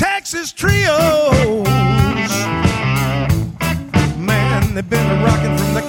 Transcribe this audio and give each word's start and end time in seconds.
Texas 0.00 0.50
trios. 0.50 1.66
Man, 4.16 4.74
they've 4.74 4.88
been 4.88 5.22
rocking 5.22 5.54
from 5.58 5.74
the 5.74 5.79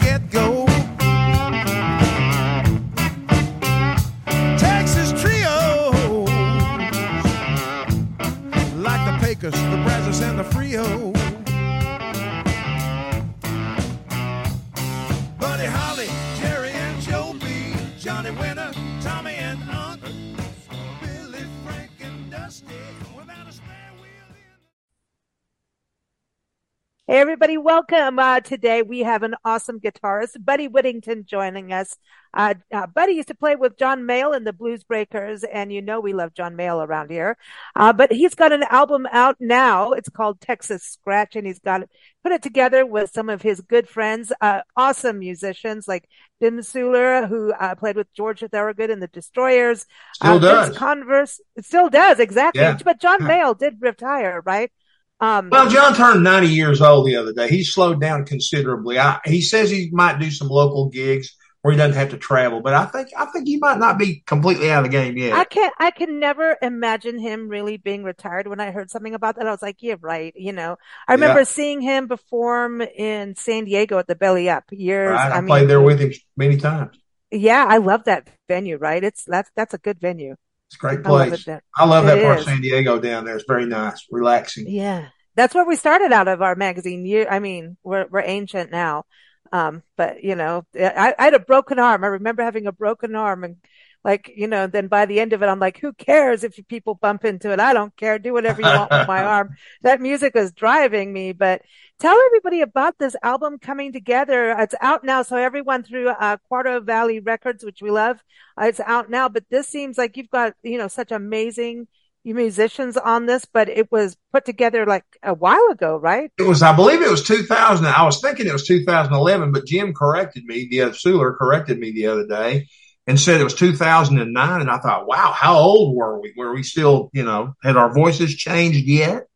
everybody, 27.22 27.56
welcome. 27.56 28.18
Uh, 28.18 28.40
today 28.40 28.82
we 28.82 29.02
have 29.02 29.22
an 29.22 29.36
awesome 29.46 29.80
guitarist, 29.80 30.44
Buddy 30.44 30.68
Whittington, 30.68 31.24
joining 31.24 31.72
us. 31.72 31.96
Uh, 32.34 32.56
uh, 32.74 32.88
Buddy 32.88 33.14
used 33.14 33.28
to 33.28 33.36
play 33.36 33.56
with 33.56 33.78
John 33.78 34.08
Mayall 34.08 34.36
and 34.36 34.46
the 34.46 34.52
Blues 34.52 34.84
Breakers, 34.84 35.44
and 35.44 35.72
you 35.72 35.84
know 35.84 36.00
we 36.00 36.14
love 36.14 36.34
John 36.34 36.58
Mayall 36.58 36.84
around 36.84 37.12
here. 37.12 37.38
Uh, 37.76 37.94
but 37.94 38.12
he's 38.12 38.34
got 38.34 38.52
an 38.52 38.64
album 38.64 39.08
out 39.12 39.36
now. 39.40 39.92
It's 39.92 40.10
called 40.10 40.42
Texas 40.42 40.82
Scratch, 40.82 41.36
and 41.36 41.46
he's 41.46 41.60
got 41.60 41.84
it, 41.84 41.92
put 42.24 42.32
it 42.32 42.42
together 42.42 42.88
with 42.88 43.12
some 43.12 43.30
of 43.30 43.44
his 43.44 43.62
good 43.62 43.88
friends, 43.88 44.34
uh, 44.42 44.62
awesome 44.76 45.20
musicians 45.20 45.88
like 45.88 46.10
Jim 46.42 46.58
Suhler, 46.62 47.30
who 47.30 47.54
uh, 47.54 47.76
played 47.76 47.98
with 47.98 48.12
George 48.16 48.40
Thorogood 48.40 48.90
and 48.90 49.00
the 49.00 49.08
Destroyers. 49.10 49.86
Still 50.16 50.38
uh, 50.38 50.40
does. 50.40 50.68
Vince 50.70 50.80
Converse. 50.80 51.40
Still 51.60 51.90
does, 51.90 52.20
exactly. 52.20 52.64
Yeah. 52.64 52.80
But 52.84 53.00
John 53.00 53.20
Mayall 53.22 53.56
did 53.56 53.78
retire, 53.80 54.42
right? 54.44 54.72
Um, 55.22 55.50
Well, 55.52 55.70
John 55.70 55.96
turned 55.96 56.24
90 56.24 56.48
years 56.48 56.82
old 56.82 57.06
the 57.06 57.16
other 57.16 57.32
day. 57.32 57.48
He 57.48 57.64
slowed 57.64 58.02
down 58.02 58.26
considerably. 58.26 59.00
I, 59.00 59.20
he 59.24 59.42
says 59.42 59.70
he 59.70 59.90
might 59.94 60.20
do 60.20 60.32
some 60.32 60.48
local 60.48 60.90
gigs 60.90 61.36
where 61.62 61.72
he 61.72 61.78
doesn't 61.78 61.96
have 61.96 62.10
to 62.10 62.18
travel, 62.18 62.60
but 62.60 62.74
I 62.74 62.86
think 62.86 63.10
I 63.16 63.26
think 63.26 63.48
he 63.48 63.58
might 63.58 63.78
not 63.78 64.00
be 64.00 64.24
completely 64.26 64.72
out 64.72 64.84
of 64.84 64.92
the 64.92 64.98
game 64.98 65.16
yet. 65.16 65.34
I 65.34 65.44
can't, 65.44 65.72
I 65.78 65.92
can 65.92 66.20
never 66.20 66.58
imagine 66.60 67.20
him 67.20 67.50
really 67.50 67.78
being 67.78 68.04
retired. 68.04 68.48
When 68.48 68.60
I 68.60 68.72
heard 68.72 68.90
something 68.90 69.14
about 69.14 69.36
that, 69.36 69.46
I 69.46 69.52
was 69.52 69.62
like, 69.62 69.78
yeah, 69.80 69.94
right. 70.02 70.34
You 70.36 70.54
know, 70.54 70.78
I 71.08 71.14
remember 71.14 71.42
Yeah. 71.42 71.46
seeing 71.46 71.82
him 71.82 72.08
perform 72.08 72.82
in 72.82 73.36
San 73.36 73.66
Diego 73.66 74.00
at 74.00 74.08
the 74.08 74.16
Belly 74.16 74.50
Up 74.50 74.64
years. 74.72 75.12
Right? 75.12 75.32
I, 75.32 75.38
I, 75.38 75.42
mean, 75.42 75.48
played 75.50 75.70
there 75.70 75.82
with 75.82 76.00
him 76.00 76.12
many 76.36 76.58
times. 76.58 76.98
yeah, 77.30 77.64
I 77.70 77.78
love 77.78 78.06
that 78.06 78.28
venue, 78.48 78.78
right? 78.78 79.04
It's, 79.04 79.24
that's, 79.26 79.52
that's 79.56 79.76
a 79.76 79.78
good 79.78 80.00
venue. 80.02 80.36
It's 80.72 80.78
a 80.78 80.80
great 80.80 81.06
I 81.06 81.10
love 81.10 81.28
place. 81.28 81.48
I 81.76 81.86
love 81.86 82.06
that 82.06 82.24
part 82.24 82.40
is. 82.40 82.48
of 82.48 82.54
San 82.54 82.62
Diego 82.62 82.98
down 82.98 83.26
there. 83.26 83.36
It's 83.36 83.44
very 83.46 83.66
nice, 83.66 84.08
relaxing. 84.10 84.70
Yeah. 84.70 85.10
That's 85.36 85.54
where 85.54 85.66
we 85.66 85.76
started 85.76 86.14
out 86.14 86.30
of 86.30 86.42
our 86.42 86.56
magazine. 86.56 87.06
You, 87.06 87.28
I 87.30 87.40
mean, 87.40 87.76
we're, 87.84 88.08
we're 88.10 88.24
ancient 88.24 88.72
now. 88.72 89.04
Um, 89.52 89.84
but 89.98 90.24
you 90.24 90.36
know, 90.36 90.66
I, 90.74 91.14
I 91.20 91.26
had 91.26 91.34
a 91.34 91.40
broken 91.40 91.78
arm. 91.78 92.06
I 92.06 92.08
remember 92.08 92.42
having 92.42 92.68
a 92.68 92.72
broken 92.72 93.16
arm 93.16 93.44
and 93.44 93.58
like, 94.04 94.32
you 94.36 94.48
know, 94.48 94.66
then 94.66 94.88
by 94.88 95.06
the 95.06 95.20
end 95.20 95.34
of 95.34 95.44
it, 95.44 95.48
I'm 95.48 95.60
like, 95.60 95.78
who 95.80 95.94
cares 95.94 96.44
if 96.44 96.56
people 96.68 96.96
bump 96.96 97.24
into 97.24 97.52
it? 97.52 97.60
I 97.60 97.74
don't 97.74 97.96
care. 97.96 98.18
Do 98.18 98.34
whatever 98.34 98.62
you 98.62 98.68
want 98.68 98.90
with 98.90 99.08
my 99.08 99.24
arm. 99.24 99.56
That 99.84 100.02
music 100.02 100.34
was 100.34 100.52
driving 100.52 101.14
me, 101.14 101.34
but 101.34 101.62
tell 102.00 102.18
everybody 102.28 102.62
about 102.62 102.98
this 102.98 103.16
album 103.22 103.60
coming 103.60 103.94
together. 103.94 104.56
It's 104.58 104.74
out 104.82 105.04
now. 105.04 105.22
So 105.22 105.36
everyone 105.36 105.84
through, 105.84 106.10
uh, 106.10 106.38
Quarto 106.48 106.80
Valley 106.82 107.20
Records, 107.20 107.64
which 107.64 107.82
we 107.82 107.92
love, 107.92 108.18
uh, 108.60 108.66
it's 108.66 108.80
out 108.80 109.10
now, 109.10 109.30
but 109.30 109.44
this 109.52 109.68
seems 109.68 110.00
like 110.00 110.18
you've 110.18 110.32
got, 110.32 110.54
you 110.64 110.80
know, 110.80 110.88
such 110.88 111.12
amazing 111.12 111.88
musicians 112.24 112.98
on 112.98 113.28
this, 113.28 113.46
but 113.46 113.70
it 113.70 113.92
was 113.92 114.18
put 114.34 114.46
together 114.46 114.86
like 114.86 115.06
a 115.22 115.34
while 115.34 115.68
ago, 115.72 115.96
right? 115.98 116.32
It 116.40 116.44
was, 116.44 116.64
I 116.64 116.76
believe 116.76 117.02
it 117.02 117.10
was 117.10 117.24
2000. 117.24 117.86
I 117.86 118.04
was 118.04 118.20
thinking 118.20 118.48
it 118.48 118.54
was 118.54 118.68
2011, 118.68 119.52
but 119.52 119.66
Jim 119.66 119.94
corrected 119.94 120.46
me. 120.46 120.68
The 120.70 120.82
other 120.82 120.94
Suhler 120.94 121.36
corrected 121.38 121.80
me 121.80 121.92
the 121.92 122.08
other 122.08 122.26
day 122.26 122.68
and 123.12 123.20
said 123.20 123.42
it 123.42 123.44
was 123.44 123.56
2009. 123.56 124.62
And 124.62 124.70
I 124.70 124.78
thought, 124.78 125.06
wow, 125.06 125.34
how 125.36 125.58
old 125.58 125.98
were 125.98 126.22
we? 126.22 126.34
Were 126.38 126.56
we 126.56 126.64
still, 126.64 127.10
you 127.12 127.26
know, 127.26 127.56
had 127.62 127.76
our 127.76 127.94
voices 127.94 128.38
changed 128.38 128.88
yet? 128.88 129.28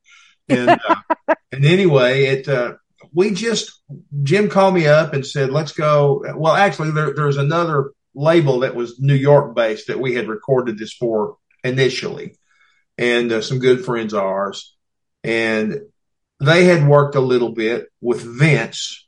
And, 0.47 0.69
uh, 0.69 0.95
and 1.51 1.65
anyway, 1.65 2.23
it, 2.27 2.47
uh, 2.47 2.75
we 3.13 3.31
just, 3.31 3.81
Jim 4.23 4.47
called 4.47 4.75
me 4.75 4.87
up 4.87 5.13
and 5.13 5.25
said, 5.25 5.49
let's 5.49 5.73
go. 5.73 6.23
Well, 6.37 6.55
actually, 6.55 6.91
there, 6.91 7.13
there's 7.13 7.35
another 7.35 7.91
label 8.13 8.61
that 8.61 8.75
was 8.75 8.97
New 8.97 9.13
York 9.13 9.53
based 9.55 9.87
that 9.87 9.99
we 9.99 10.13
had 10.13 10.29
recorded 10.29 10.77
this 10.77 10.93
for 10.93 11.35
initially 11.61 12.37
and 12.97 13.29
uh, 13.29 13.41
some 13.41 13.59
good 13.59 13.83
friends 13.83 14.13
of 14.13 14.23
ours. 14.23 14.73
And 15.21 15.81
they 16.39 16.63
had 16.63 16.87
worked 16.87 17.15
a 17.15 17.19
little 17.19 17.51
bit 17.51 17.87
with 17.99 18.21
Vince 18.21 19.05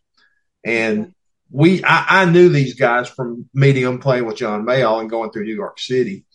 and 0.65 1.13
we, 1.49 1.83
I, 1.83 2.21
I 2.21 2.25
knew 2.25 2.49
these 2.49 2.75
guys 2.75 3.07
from 3.07 3.49
meeting 3.53 3.83
them 3.83 3.99
playing 3.99 4.25
with 4.25 4.37
John 4.37 4.65
Mayall 4.65 4.99
and 5.01 5.09
going 5.09 5.31
through 5.31 5.45
New 5.45 5.55
York 5.55 5.79
City. 5.79 6.25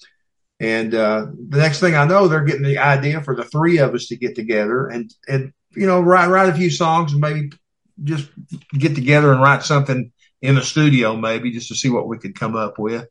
And, 0.60 0.94
uh, 0.94 1.26
the 1.48 1.58
next 1.58 1.80
thing 1.80 1.94
I 1.94 2.04
know, 2.06 2.28
they're 2.28 2.44
getting 2.44 2.62
the 2.62 2.78
idea 2.78 3.20
for 3.20 3.34
the 3.34 3.44
three 3.44 3.78
of 3.78 3.94
us 3.94 4.06
to 4.08 4.16
get 4.16 4.34
together 4.36 4.86
and, 4.88 5.12
and, 5.26 5.52
you 5.72 5.86
know, 5.86 6.00
write, 6.00 6.28
write 6.28 6.48
a 6.48 6.54
few 6.54 6.70
songs 6.70 7.12
and 7.12 7.20
maybe 7.20 7.50
just 8.04 8.28
get 8.72 8.94
together 8.94 9.32
and 9.32 9.40
write 9.42 9.62
something 9.64 10.12
in 10.40 10.54
the 10.54 10.62
studio, 10.62 11.16
maybe 11.16 11.50
just 11.50 11.68
to 11.68 11.74
see 11.74 11.90
what 11.90 12.06
we 12.06 12.18
could 12.18 12.38
come 12.38 12.56
up 12.56 12.78
with. 12.78 13.06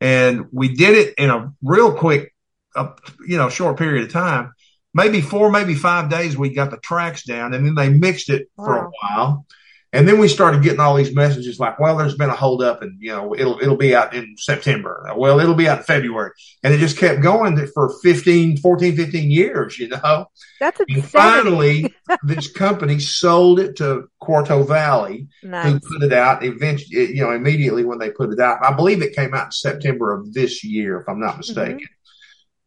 And 0.00 0.46
we 0.52 0.74
did 0.74 0.96
it 0.96 1.14
in 1.18 1.30
a 1.30 1.52
real 1.62 1.92
quick, 1.92 2.34
uh, 2.74 2.92
you 3.26 3.36
know, 3.36 3.48
short 3.50 3.76
period 3.78 4.04
of 4.04 4.12
time. 4.12 4.52
Maybe 4.92 5.20
four, 5.20 5.50
maybe 5.50 5.74
five 5.74 6.08
days, 6.10 6.36
we 6.36 6.54
got 6.54 6.70
the 6.70 6.76
tracks 6.78 7.24
down 7.24 7.54
and 7.54 7.64
then 7.66 7.74
they 7.74 7.88
mixed 7.90 8.30
it 8.30 8.48
for 8.56 8.76
a 8.76 8.82
Wow. 8.82 8.90
while. 9.02 9.46
And 9.92 10.06
then 10.06 10.20
we 10.20 10.28
started 10.28 10.62
getting 10.62 10.78
all 10.78 10.94
these 10.94 11.14
messages 11.14 11.58
like, 11.58 11.80
well, 11.80 11.96
there's 11.96 12.14
been 12.14 12.30
a 12.30 12.34
holdup 12.34 12.80
and, 12.80 12.96
you 13.00 13.10
know, 13.10 13.34
it'll, 13.34 13.58
it'll 13.60 13.76
be 13.76 13.94
out 13.94 14.14
in 14.14 14.36
September. 14.38 15.04
Well, 15.16 15.40
it'll 15.40 15.54
be 15.54 15.68
out 15.68 15.78
in 15.78 15.84
February. 15.84 16.30
And 16.62 16.72
it 16.72 16.78
just 16.78 16.96
kept 16.96 17.22
going 17.22 17.56
for 17.74 17.92
15, 18.00 18.58
14, 18.58 18.96
15 18.96 19.30
years, 19.30 19.78
you 19.80 19.88
know. 19.88 20.26
That's 20.60 20.80
And 20.88 21.04
finally, 21.04 21.92
this 22.22 22.52
company 22.52 23.00
sold 23.00 23.58
it 23.58 23.76
to 23.76 24.08
Quarto 24.20 24.62
Valley, 24.62 25.26
who 25.42 25.80
put 25.80 26.02
it 26.02 26.12
out 26.12 26.44
eventually, 26.44 27.16
you 27.16 27.22
know, 27.22 27.32
immediately 27.32 27.84
when 27.84 27.98
they 27.98 28.10
put 28.10 28.32
it 28.32 28.38
out. 28.38 28.64
I 28.64 28.72
believe 28.72 29.02
it 29.02 29.16
came 29.16 29.34
out 29.34 29.46
in 29.46 29.52
September 29.52 30.12
of 30.14 30.32
this 30.32 30.62
year, 30.62 31.00
if 31.00 31.08
I'm 31.08 31.18
not 31.18 31.30
mm-hmm. 31.30 31.38
mistaken. 31.38 31.88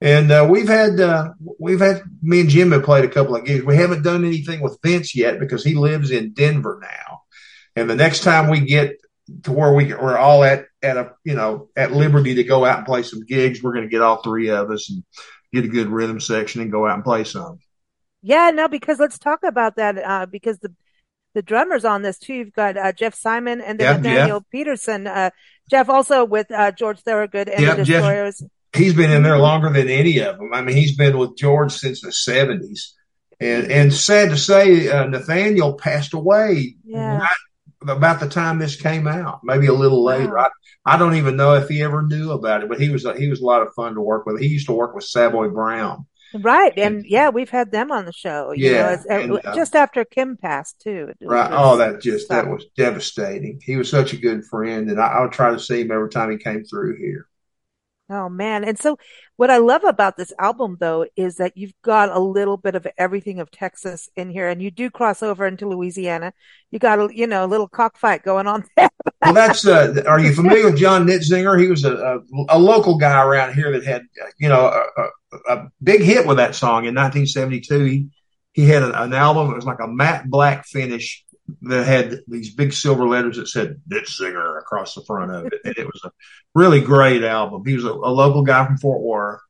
And 0.03 0.31
uh, 0.31 0.45
we've 0.49 0.67
had 0.67 0.99
uh, 0.99 1.29
we've 1.57 1.79
had 1.79 2.01
me 2.21 2.41
and 2.41 2.49
Jim 2.49 2.73
have 2.73 2.83
played 2.83 3.05
a 3.05 3.09
couple 3.09 3.37
of 3.37 3.45
gigs. 3.45 3.63
We 3.63 3.77
haven't 3.77 4.03
done 4.03 4.25
anything 4.25 4.59
with 4.59 4.77
Vince 4.83 5.15
yet 5.15 5.39
because 5.39 5.63
he 5.63 5.75
lives 5.75 6.11
in 6.11 6.33
Denver 6.33 6.77
now. 6.81 7.21
And 7.77 7.89
the 7.89 7.95
next 7.95 8.19
time 8.23 8.49
we 8.49 8.59
get 8.59 8.97
to 9.43 9.53
where 9.53 9.73
we 9.73 9.93
we're 9.93 10.17
all 10.17 10.43
at 10.43 10.65
at 10.81 10.97
a 10.97 11.13
you 11.23 11.35
know 11.35 11.69
at 11.77 11.93
liberty 11.93 12.35
to 12.35 12.43
go 12.43 12.65
out 12.65 12.79
and 12.79 12.85
play 12.85 13.03
some 13.03 13.23
gigs, 13.25 13.63
we're 13.63 13.71
going 13.71 13.85
to 13.85 13.89
get 13.89 14.01
all 14.01 14.21
three 14.21 14.49
of 14.49 14.69
us 14.71 14.89
and 14.89 15.05
get 15.53 15.63
a 15.63 15.69
good 15.69 15.87
rhythm 15.87 16.19
section 16.19 16.61
and 16.61 16.69
go 16.71 16.85
out 16.85 16.95
and 16.95 17.05
play 17.05 17.23
some. 17.23 17.59
Yeah, 18.21 18.51
no, 18.53 18.67
because 18.67 18.99
let's 18.99 19.17
talk 19.17 19.43
about 19.43 19.77
that. 19.77 19.97
Uh, 19.97 20.25
because 20.25 20.59
the 20.59 20.75
the 21.33 21.41
drummers 21.41 21.85
on 21.85 22.01
this 22.01 22.19
too. 22.19 22.33
You've 22.33 22.53
got 22.53 22.75
uh, 22.75 22.91
Jeff 22.91 23.15
Simon 23.15 23.61
and 23.61 23.79
then 23.79 24.03
Yeah, 24.03 24.11
Nathaniel 24.11 24.45
Peterson. 24.51 25.07
Uh, 25.07 25.29
Jeff 25.69 25.87
also 25.87 26.25
with 26.25 26.51
uh, 26.51 26.73
George 26.73 26.99
Thorogood 26.99 27.47
and 27.47 27.61
Yeah, 27.61 27.75
the 27.75 27.85
Jeff- 27.85 28.01
Destroyers. 28.01 28.43
He's 28.75 28.93
been 28.93 29.11
in 29.11 29.23
there 29.23 29.37
longer 29.37 29.69
than 29.69 29.89
any 29.89 30.19
of 30.19 30.37
them. 30.37 30.53
I 30.53 30.61
mean, 30.61 30.75
he's 30.75 30.95
been 30.95 31.17
with 31.17 31.37
George 31.37 31.71
since 31.73 32.01
the 32.01 32.11
seventies, 32.11 32.93
and 33.39 33.71
and 33.71 33.93
sad 33.93 34.29
to 34.29 34.37
say, 34.37 34.89
uh, 34.89 35.05
Nathaniel 35.07 35.73
passed 35.75 36.13
away 36.13 36.75
Yeah. 36.85 37.19
right 37.19 37.27
about 37.87 38.19
the 38.19 38.29
time 38.29 38.59
this 38.59 38.75
came 38.81 39.07
out, 39.07 39.41
maybe 39.43 39.67
a 39.67 39.73
little 39.73 40.03
later. 40.03 40.37
I, 40.39 40.49
I 40.85 40.97
don't 40.97 41.15
even 41.15 41.35
know 41.35 41.55
if 41.55 41.67
he 41.69 41.81
ever 41.81 42.01
knew 42.01 42.31
about 42.31 42.63
it, 42.63 42.69
but 42.69 42.79
he 42.79 42.89
was 42.89 43.05
a, 43.05 43.17
he 43.17 43.27
was 43.29 43.41
a 43.41 43.45
lot 43.45 43.61
of 43.61 43.73
fun 43.73 43.95
to 43.95 44.01
work 44.01 44.25
with. 44.25 44.39
He 44.39 44.47
used 44.47 44.67
to 44.67 44.73
work 44.73 44.95
with 44.95 45.03
Savoy 45.03 45.49
Brown. 45.49 46.05
Right, 46.33 46.73
and 46.77 47.05
yeah, 47.05 47.29
we've 47.29 47.49
had 47.49 47.71
them 47.71 47.91
on 47.91 48.05
the 48.05 48.11
show. 48.11 48.53
You 48.53 48.71
Yeah, 48.71 48.97
know, 49.07 49.15
uh, 49.15 49.19
and, 49.19 49.33
uh, 49.45 49.55
just 49.55 49.75
after 49.75 50.03
Kim 50.03 50.35
passed 50.35 50.79
too. 50.81 51.11
Right? 51.21 51.49
Oh, 51.53 51.77
that 51.77 52.01
just 52.01 52.29
that 52.29 52.47
was 52.47 52.65
devastating. 52.75 53.59
He 53.63 53.75
was 53.75 53.89
such 53.89 54.13
a 54.13 54.17
good 54.17 54.43
friend, 54.45 54.89
and 54.89 54.99
I, 54.99 55.07
I 55.07 55.21
would 55.21 55.31
try 55.31 55.51
to 55.51 55.59
see 55.59 55.81
him 55.81 55.91
every 55.91 56.09
time 56.09 56.31
he 56.31 56.37
came 56.37 56.63
through 56.63 56.97
here. 56.97 57.27
Oh 58.09 58.27
man. 58.27 58.65
And 58.65 58.77
so 58.77 58.97
what 59.37 59.49
I 59.49 59.57
love 59.57 59.85
about 59.85 60.17
this 60.17 60.33
album 60.37 60.77
though 60.79 61.05
is 61.15 61.37
that 61.37 61.55
you've 61.55 61.73
got 61.81 62.09
a 62.09 62.19
little 62.19 62.57
bit 62.57 62.75
of 62.75 62.85
everything 62.97 63.39
of 63.39 63.49
Texas 63.49 64.09
in 64.15 64.29
here 64.29 64.49
and 64.49 64.61
you 64.61 64.71
do 64.71 64.89
cross 64.89 65.23
over 65.23 65.47
into 65.47 65.69
Louisiana. 65.69 66.33
You 66.69 66.79
got 66.79 66.99
a, 66.99 67.07
you 67.13 67.27
know, 67.27 67.45
a 67.45 67.47
little 67.47 67.69
cockfight 67.69 68.23
going 68.23 68.45
on 68.45 68.65
there. 68.75 68.89
Well, 69.21 69.33
that's. 69.33 69.65
Uh, 69.65 70.03
are 70.05 70.19
you 70.19 70.33
familiar 70.33 70.65
with 70.65 70.77
John 70.77 71.07
Nitzinger? 71.07 71.59
He 71.59 71.69
was 71.69 71.85
a, 71.85 71.95
a, 71.95 72.19
a 72.49 72.59
local 72.59 72.97
guy 72.97 73.23
around 73.23 73.53
here 73.53 73.71
that 73.71 73.85
had, 73.85 74.03
you 74.37 74.49
know, 74.49 74.65
a, 74.65 75.01
a, 75.01 75.55
a 75.55 75.71
big 75.81 76.01
hit 76.01 76.27
with 76.27 76.37
that 76.37 76.55
song 76.55 76.85
in 76.85 76.93
1972. 76.93 77.83
He 77.85 78.07
he 78.51 78.65
had 78.65 78.83
an, 78.83 78.93
an 78.93 79.13
album. 79.13 79.51
It 79.51 79.55
was 79.55 79.65
like 79.65 79.79
a 79.79 79.87
matte 79.87 80.29
black 80.29 80.65
finish 80.65 81.23
that 81.63 81.85
had 81.85 82.19
these 82.27 82.53
big 82.53 82.73
silver 82.73 83.07
letters 83.07 83.37
that 83.37 83.47
said 83.47 83.81
Nitzinger 83.89 84.59
across 84.59 84.95
the 84.95 85.03
front 85.03 85.31
of 85.31 85.45
it, 85.45 85.53
and 85.65 85.77
it 85.77 85.85
was 85.85 86.01
a 86.05 86.11
really 86.55 86.81
great 86.81 87.23
album. 87.23 87.63
He 87.65 87.75
was 87.75 87.85
a, 87.85 87.91
a 87.91 87.91
local 87.91 88.43
guy 88.43 88.65
from 88.65 88.77
Fort 88.77 89.01
Worth, 89.01 89.41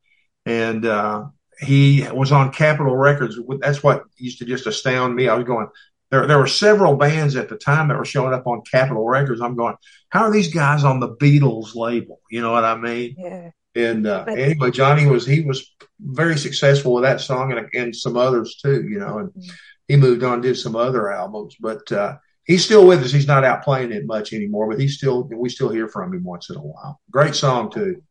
and 0.46 0.86
uh, 0.86 1.26
he 1.60 2.08
was 2.12 2.32
on 2.32 2.52
Capitol 2.52 2.96
Records. 2.96 3.40
That's 3.60 3.84
what 3.84 4.04
used 4.18 4.40
to 4.40 4.46
just 4.46 4.68
astound 4.68 5.16
me. 5.16 5.30
I 5.30 5.36
was 5.36 5.46
going, 5.46 5.68
there, 6.10 6.28
there 6.28 6.40
were 6.40 6.48
several 6.48 6.96
bands 6.96 7.36
at 7.36 7.50
the 7.50 7.58
time 7.58 7.88
that 7.88 7.98
were 7.98 8.06
showing 8.06 8.34
up 8.34 8.48
on 8.48 8.62
Capitol 8.70 9.08
Records. 9.08 9.42
I'm 9.42 9.56
going, 9.56 9.76
how 10.10 10.24
are 10.24 10.32
these 10.32 10.54
guys 10.54 10.84
on 10.84 11.00
the 11.00 11.16
Beatles 11.16 11.76
label? 11.76 12.22
You 12.30 12.42
know 12.42 12.52
what 12.52 12.66
I 12.66 12.76
mean? 12.76 13.16
Yeah. 13.18 13.52
And 13.76 14.06
uh, 14.06 14.26
anyway, 14.28 14.70
Johnny 14.70 15.08
was 15.08 15.26
he 15.26 15.42
was 15.42 15.74
very 16.00 16.38
successful 16.38 16.94
with 16.94 17.04
that 17.04 17.22
song 17.22 17.52
and, 17.52 17.68
and 17.74 17.96
some 17.96 18.18
others 18.18 18.58
too. 18.62 18.88
You 18.88 19.00
know, 19.00 19.18
and 19.18 19.30
mm-hmm. 19.30 19.50
He 19.88 19.96
moved 19.96 20.24
on 20.24 20.42
did 20.42 20.58
some 20.58 20.76
other 20.76 21.12
albums, 21.12 21.56
but 21.60 21.92
uh, 21.92 22.18
he's 22.46 22.66
still 22.66 22.88
with 22.88 23.04
us. 23.04 23.12
He's 23.12 23.28
not 23.28 23.44
out 23.44 23.64
playing 23.64 23.92
it 23.92 24.06
much 24.06 24.34
anymore, 24.34 24.70
but 24.70 24.80
he's 24.80 24.98
still 24.98 25.24
we 25.24 25.50
still 25.50 25.70
hear 25.70 25.88
from 25.88 26.14
him 26.14 26.24
once 26.24 26.50
in 26.50 26.56
a 26.56 26.62
while. 26.62 27.00
Great 27.12 27.36
song 27.36 27.72
too. 27.72 28.02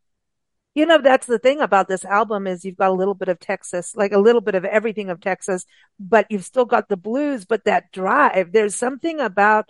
You 0.74 0.86
know, 0.86 0.98
that's 0.98 1.26
the 1.26 1.38
thing 1.38 1.60
about 1.60 1.88
this 1.88 2.04
album 2.04 2.46
is 2.46 2.64
you've 2.64 2.78
got 2.78 2.90
a 2.90 2.94
little 2.94 3.14
bit 3.14 3.28
of 3.28 3.38
Texas, 3.38 3.94
like 3.94 4.12
a 4.12 4.19
little 4.19 4.40
bit 4.40 4.54
of 4.54 4.64
everything 4.64 5.10
of 5.10 5.20
Texas, 5.20 5.66
but 6.00 6.26
you've 6.30 6.46
still 6.46 6.64
got 6.64 6.88
the 6.88 6.96
blues, 6.96 7.44
but 7.44 7.64
that 7.64 7.92
drive, 7.92 8.52
there's 8.52 8.75
something 8.75 9.20
about 9.20 9.68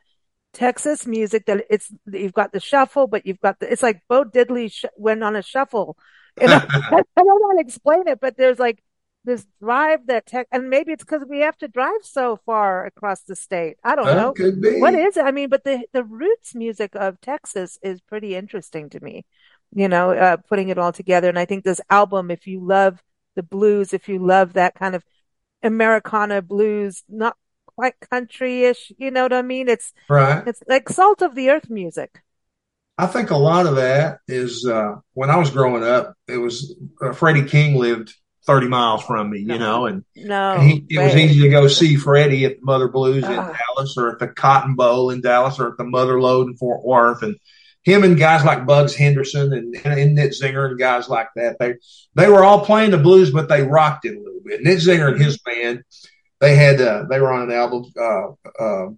Texas 0.52 1.04
music 1.04 1.46
that 1.46 1.64
it's, 1.68 1.92
you've 2.06 2.32
got 2.32 2.52
the 2.52 2.60
shuffle, 2.60 3.08
but 3.08 3.26
you've 3.26 3.40
got 3.40 3.58
the, 3.58 3.72
it's 3.72 3.82
like 3.82 4.02
Bo 4.08 4.24
Diddley 4.24 4.70
sh- 4.70 4.84
went 4.96 5.24
on 5.24 5.34
a 5.34 5.42
shuffle. 5.42 5.96
Know, 6.40 6.46
I 6.70 7.02
don't 7.16 7.26
want 7.26 7.58
to 7.58 7.66
explain 7.66 8.06
it, 8.06 8.20
but 8.20 8.36
there's 8.36 8.60
like 8.60 8.80
this 9.24 9.46
drive 9.60 10.06
that 10.06 10.26
tech, 10.26 10.48
and 10.50 10.68
maybe 10.68 10.92
it's 10.92 11.04
because 11.04 11.22
we 11.28 11.40
have 11.40 11.56
to 11.58 11.68
drive 11.68 12.02
so 12.02 12.40
far 12.44 12.86
across 12.86 13.22
the 13.22 13.36
state. 13.36 13.76
I 13.84 13.94
don't 13.94 14.06
know. 14.06 14.34
What 14.80 14.94
is 14.94 15.16
it? 15.16 15.24
I 15.24 15.30
mean, 15.30 15.48
but 15.48 15.64
the, 15.64 15.84
the 15.92 16.02
roots 16.02 16.54
music 16.54 16.94
of 16.94 17.20
Texas 17.20 17.78
is 17.82 18.00
pretty 18.00 18.34
interesting 18.34 18.90
to 18.90 19.00
me 19.02 19.24
you 19.74 19.88
know, 19.88 20.10
uh, 20.10 20.36
putting 20.36 20.68
it 20.68 20.78
all 20.78 20.92
together. 20.92 21.28
And 21.28 21.38
I 21.38 21.44
think 21.44 21.64
this 21.64 21.80
album, 21.88 22.30
if 22.30 22.46
you 22.46 22.60
love 22.60 23.02
the 23.34 23.42
blues, 23.42 23.92
if 23.92 24.08
you 24.08 24.18
love 24.18 24.54
that 24.54 24.74
kind 24.74 24.94
of 24.94 25.04
Americana 25.62 26.42
blues, 26.42 27.02
not 27.08 27.36
quite 27.66 27.94
country-ish, 28.10 28.92
you 28.98 29.10
know 29.10 29.22
what 29.22 29.32
I 29.32 29.42
mean? 29.42 29.68
It's 29.68 29.92
right. 30.08 30.46
It's 30.46 30.62
like 30.68 30.88
salt 30.88 31.22
of 31.22 31.34
the 31.34 31.50
earth 31.50 31.70
music. 31.70 32.20
I 32.98 33.06
think 33.06 33.30
a 33.30 33.36
lot 33.36 33.66
of 33.66 33.76
that 33.76 34.18
is 34.28 34.66
uh, 34.66 34.96
when 35.14 35.30
I 35.30 35.36
was 35.36 35.50
growing 35.50 35.82
up. 35.82 36.14
It 36.28 36.36
was 36.36 36.76
uh, 37.00 37.12
Freddie 37.12 37.48
King 37.48 37.76
lived 37.76 38.14
30 38.46 38.68
miles 38.68 39.04
from 39.04 39.30
me, 39.30 39.38
you 39.38 39.58
know, 39.58 39.86
and, 39.86 40.04
no, 40.16 40.54
and 40.54 40.62
he, 40.62 40.84
it 40.90 40.98
was 40.98 41.14
easy 41.14 41.42
to 41.42 41.48
go 41.48 41.68
see 41.68 41.96
Freddie 41.96 42.44
at 42.44 42.56
the 42.56 42.64
Mother 42.64 42.88
Blues 42.88 43.24
in 43.24 43.38
ah. 43.38 43.56
Dallas 43.76 43.96
or 43.96 44.10
at 44.10 44.18
the 44.18 44.28
Cotton 44.28 44.74
Bowl 44.74 45.10
in 45.10 45.20
Dallas 45.20 45.60
or 45.60 45.68
at 45.68 45.78
the 45.78 45.84
Mother 45.84 46.20
Lode 46.20 46.48
in 46.48 46.56
Fort 46.56 46.84
Worth. 46.84 47.22
And 47.22 47.36
him 47.82 48.04
and 48.04 48.18
guys 48.18 48.44
like 48.44 48.66
Bugs 48.66 48.94
Henderson 48.94 49.52
and, 49.52 49.74
and 49.84 50.16
Nitzinger 50.16 50.70
and 50.70 50.78
guys 50.78 51.08
like 51.08 51.28
that. 51.36 51.56
They 51.58 51.74
they 52.14 52.28
were 52.28 52.44
all 52.44 52.64
playing 52.64 52.92
the 52.92 52.98
blues, 52.98 53.30
but 53.30 53.48
they 53.48 53.62
rocked 53.62 54.04
it 54.04 54.16
a 54.16 54.18
little 54.18 54.40
bit. 54.44 54.64
Nitzinger 54.64 55.12
and 55.12 55.22
his 55.22 55.38
band, 55.38 55.84
they 56.40 56.56
had 56.56 56.80
uh, 56.80 57.04
they 57.08 57.20
were 57.20 57.32
on 57.32 57.50
an 57.50 57.52
album 57.52 57.84
uh, 57.96 58.62
uh, 58.62 58.88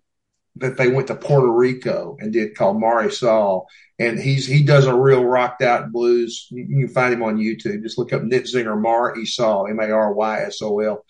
that 0.56 0.76
they 0.76 0.88
went 0.88 1.08
to 1.08 1.14
Puerto 1.14 1.50
Rico 1.50 2.16
and 2.20 2.32
did 2.32 2.56
called 2.56 2.80
Marysol, 2.80 3.64
and 3.98 4.18
he's 4.18 4.46
he 4.46 4.62
does 4.62 4.86
a 4.86 4.94
real 4.94 5.24
rocked 5.24 5.62
out 5.62 5.92
blues. 5.92 6.48
You, 6.50 6.86
can 6.86 6.88
find 6.88 7.14
him 7.14 7.22
on 7.22 7.38
YouTube. 7.38 7.82
Just 7.82 7.98
look 7.98 8.12
up 8.12 8.22
Nitzinger 8.22 8.80
Marysol 8.80 9.70
M 9.70 9.78
A 9.80 9.90
R 9.90 10.12
Y 10.12 10.40
S 10.40 10.60
O 10.62 10.80
L 10.80 11.04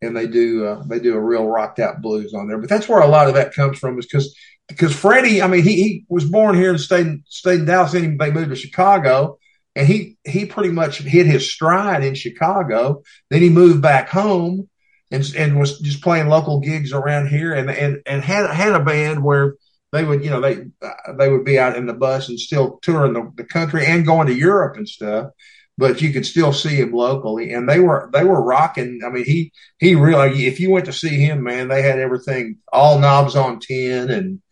and 0.00 0.16
they 0.16 0.26
do 0.26 0.66
uh, 0.66 0.82
they 0.86 1.00
do 1.00 1.14
a 1.14 1.20
real 1.20 1.46
rocked 1.46 1.78
out 1.78 2.00
blues 2.00 2.34
on 2.34 2.48
there. 2.48 2.58
But 2.58 2.68
that's 2.68 2.88
where 2.88 3.00
a 3.00 3.08
lot 3.08 3.28
of 3.28 3.34
that 3.34 3.54
comes 3.54 3.78
from, 3.78 3.98
is 3.98 4.06
because 4.06 4.34
because 4.68 4.94
Freddie, 4.94 5.42
I 5.42 5.48
mean, 5.48 5.62
he 5.62 5.82
he 5.82 6.04
was 6.08 6.24
born 6.24 6.54
here 6.54 6.70
and 6.70 6.80
stayed 6.80 7.22
stayed 7.26 7.60
in 7.60 7.64
Dallas, 7.64 7.94
and 7.94 8.18
they 8.18 8.30
moved 8.30 8.50
to 8.50 8.56
Chicago, 8.56 9.38
and 9.74 9.86
he 9.86 10.16
he 10.24 10.46
pretty 10.46 10.70
much 10.70 10.98
hit 10.98 11.26
his 11.26 11.50
stride 11.50 12.04
in 12.04 12.14
Chicago. 12.14 13.02
Then 13.30 13.42
he 13.42 13.50
moved 13.50 13.82
back 13.82 14.08
home 14.08 14.68
and 15.10 15.24
and 15.36 15.58
was 15.58 15.80
just 15.80 16.02
playing 16.02 16.28
local 16.28 16.60
gigs 16.60 16.92
around 16.92 17.28
here, 17.28 17.52
and 17.52 17.70
and 17.70 18.02
and 18.06 18.22
had 18.22 18.50
had 18.50 18.74
a 18.74 18.84
band 18.84 19.24
where 19.24 19.54
they 19.92 20.04
would 20.04 20.24
you 20.24 20.30
know 20.30 20.40
they 20.40 20.66
uh, 20.82 21.12
they 21.18 21.30
would 21.30 21.44
be 21.44 21.58
out 21.58 21.76
in 21.76 21.86
the 21.86 21.94
bus 21.94 22.28
and 22.28 22.38
still 22.38 22.78
touring 22.82 23.12
the, 23.12 23.32
the 23.36 23.44
country 23.44 23.86
and 23.86 24.06
going 24.06 24.26
to 24.26 24.34
Europe 24.34 24.76
and 24.76 24.88
stuff 24.88 25.30
but 25.78 26.02
you 26.02 26.12
could 26.12 26.26
still 26.26 26.52
see 26.52 26.74
him 26.74 26.92
locally. 26.92 27.52
And 27.52 27.68
they 27.68 27.78
were 27.78 28.10
they 28.12 28.24
were 28.24 28.42
rocking. 28.42 29.00
I 29.06 29.10
mean 29.10 29.24
he 29.24 29.52
he 29.78 29.94
really 29.94 30.46
if 30.46 30.58
you 30.60 30.70
went 30.70 30.86
to 30.86 30.92
see 30.92 31.16
him 31.20 31.44
man 31.44 31.68
they 31.68 31.82
had 31.82 32.00
everything 32.00 32.58
all 32.70 32.98
knobs 32.98 33.36
on 33.36 33.60
10 33.60 34.10
and 34.10 34.42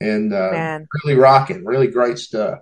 and 0.00 0.34
uh, 0.34 0.80
really 1.04 1.18
rocking 1.18 1.64
really 1.64 1.86
great 1.86 2.18
stuff. 2.18 2.58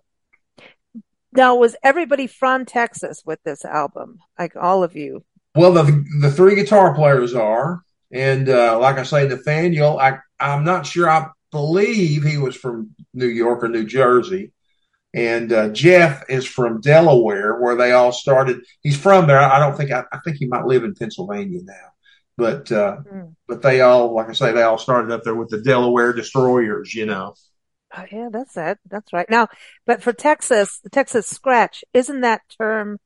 Now 1.32 1.56
was 1.56 1.74
everybody 1.82 2.26
from 2.26 2.66
texas 2.66 3.22
with 3.24 3.42
this 3.42 3.64
album? 3.64 4.18
Like 4.38 4.54
all 4.54 4.84
of 4.84 4.94
you? 4.94 5.24
Well 5.54 5.72
the 5.72 6.04
the 6.20 6.30
three 6.30 6.54
guitar 6.54 6.94
players 6.94 7.34
are. 7.34 7.82
And 8.12 8.48
uh, 8.48 8.78
like 8.78 8.98
i 8.98 9.04
say 9.04 9.28
nathaniel 9.28 9.98
i 9.98 10.18
i'm 10.38 10.64
not 10.64 10.84
sure. 10.84 11.08
I 11.08 11.30
believe 11.50 12.22
he 12.22 12.38
was 12.38 12.56
from 12.56 12.90
new 13.14 13.26
york 13.26 13.64
or 13.64 13.68
new 13.68 13.84
jersey 13.84 14.52
and 15.12 15.52
uh, 15.52 15.68
Jeff 15.70 16.24
is 16.28 16.46
from 16.46 16.80
Delaware, 16.80 17.60
where 17.60 17.76
they 17.76 17.92
all 17.92 18.12
started. 18.12 18.64
He's 18.82 18.96
from 18.96 19.26
there. 19.26 19.40
I 19.40 19.58
don't 19.58 19.76
think 19.76 19.90
I, 19.90 20.04
I 20.12 20.18
think 20.24 20.36
he 20.36 20.46
might 20.46 20.66
live 20.66 20.84
in 20.84 20.94
Pennsylvania 20.94 21.60
now, 21.64 21.92
but 22.36 22.70
uh, 22.70 22.98
mm. 23.12 23.34
but 23.48 23.62
they 23.62 23.80
all, 23.80 24.14
like 24.14 24.28
I 24.28 24.32
say, 24.32 24.52
they 24.52 24.62
all 24.62 24.78
started 24.78 25.10
up 25.10 25.24
there 25.24 25.34
with 25.34 25.48
the 25.48 25.62
Delaware 25.62 26.12
Destroyers. 26.12 26.94
You 26.94 27.06
know. 27.06 27.34
Oh, 27.96 28.04
yeah, 28.12 28.28
that's 28.30 28.56
it. 28.56 28.78
That's 28.88 29.12
right. 29.12 29.28
Now, 29.28 29.48
but 29.84 30.00
for 30.00 30.12
Texas, 30.12 30.78
the 30.84 30.90
Texas 30.90 31.26
scratch, 31.26 31.82
isn't 31.92 32.20
that 32.20 32.42
term 32.56 32.98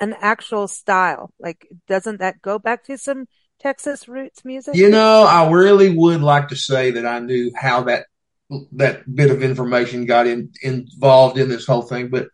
an 0.00 0.16
actual 0.20 0.66
style? 0.66 1.30
Like, 1.38 1.68
doesn't 1.86 2.18
that 2.18 2.42
go 2.42 2.58
back 2.58 2.82
to 2.86 2.98
some 2.98 3.26
Texas 3.60 4.08
roots 4.08 4.44
music? 4.44 4.74
You 4.74 4.90
know, 4.90 5.24
I 5.24 5.50
really 5.50 5.96
would 5.96 6.20
like 6.20 6.48
to 6.48 6.56
say 6.56 6.92
that 6.92 7.06
I 7.06 7.18
knew 7.20 7.52
how 7.56 7.84
that 7.84 8.06
that 8.72 9.12
bit 9.12 9.30
of 9.30 9.42
information 9.42 10.04
got 10.04 10.26
in, 10.26 10.50
involved 10.62 11.38
in 11.38 11.48
this 11.48 11.66
whole 11.66 11.82
thing, 11.82 12.08
but 12.08 12.28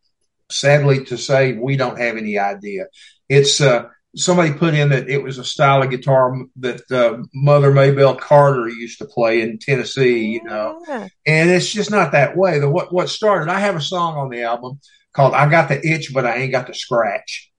sadly 0.51 1.05
to 1.05 1.17
say, 1.17 1.53
we 1.53 1.77
don't 1.77 1.99
have 1.99 2.17
any 2.17 2.39
idea. 2.39 2.87
It's 3.29 3.61
uh, 3.61 3.85
somebody 4.17 4.53
put 4.53 4.75
in 4.75 4.91
that 4.91 5.09
it 5.09 5.23
was 5.23 5.39
a 5.39 5.45
style 5.45 5.83
of 5.83 5.91
guitar 5.91 6.35
that 6.57 6.91
uh, 6.91 7.19
Mother 7.33 7.73
Maybelle 7.73 8.17
Carter 8.17 8.69
used 8.69 8.99
to 8.99 9.07
play 9.07 9.41
in 9.41 9.59
Tennessee, 9.59 10.27
you 10.27 10.43
know, 10.43 10.83
yeah. 10.87 11.09
and 11.27 11.51
it's 11.51 11.73
just 11.73 11.91
not 11.91 12.13
that 12.13 12.37
way. 12.37 12.59
The 12.59 12.71
what 12.71 12.93
what 12.93 13.09
started. 13.09 13.51
I 13.51 13.61
have 13.61 13.77
a 13.77 13.81
song 13.81 14.17
on 14.17 14.31
the 14.31 14.43
album 14.43 14.81
called 15.13 15.35
"I 15.35 15.49
Got 15.49 15.69
the 15.69 15.87
Itch, 15.87 16.13
but 16.13 16.27
I 16.27 16.37
Ain't 16.37 16.53
Got 16.53 16.67
the 16.67 16.75
Scratch," 16.75 17.50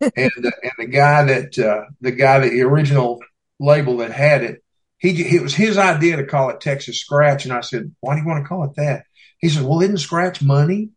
and 0.00 0.10
uh, 0.46 0.50
and 0.62 0.72
the 0.78 0.86
guy 0.86 1.24
that 1.24 1.58
uh, 1.58 1.84
the 2.00 2.12
guy 2.12 2.40
that 2.40 2.50
the 2.50 2.62
original 2.62 3.20
label 3.58 3.98
that 3.98 4.10
had 4.10 4.42
it 4.42 4.64
he 5.04 5.36
it 5.36 5.42
was 5.42 5.54
his 5.54 5.76
idea 5.76 6.16
to 6.16 6.24
call 6.24 6.48
it 6.50 6.60
Texas 6.60 6.98
Scratch, 6.98 7.44
and 7.44 7.52
I 7.52 7.60
said, 7.60 7.94
"Why 8.00 8.14
do 8.14 8.22
you 8.22 8.26
want 8.26 8.42
to 8.42 8.48
call 8.48 8.64
it 8.64 8.76
that?" 8.76 9.04
He 9.38 9.50
said, 9.50 9.64
"Well, 9.64 9.82
isn't 9.82 9.98
scratch 9.98 10.40
money?" 10.40 10.90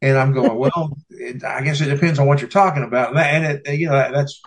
And 0.00 0.18
I'm 0.18 0.32
going, 0.32 0.56
"Well, 0.56 0.96
it, 1.10 1.44
I 1.44 1.62
guess 1.62 1.80
it 1.80 1.88
depends 1.88 2.18
on 2.18 2.26
what 2.26 2.40
you're 2.40 2.50
talking 2.50 2.82
about." 2.82 3.16
And 3.16 3.44
it, 3.64 3.78
you 3.78 3.88
know, 3.88 4.10
that's 4.12 4.42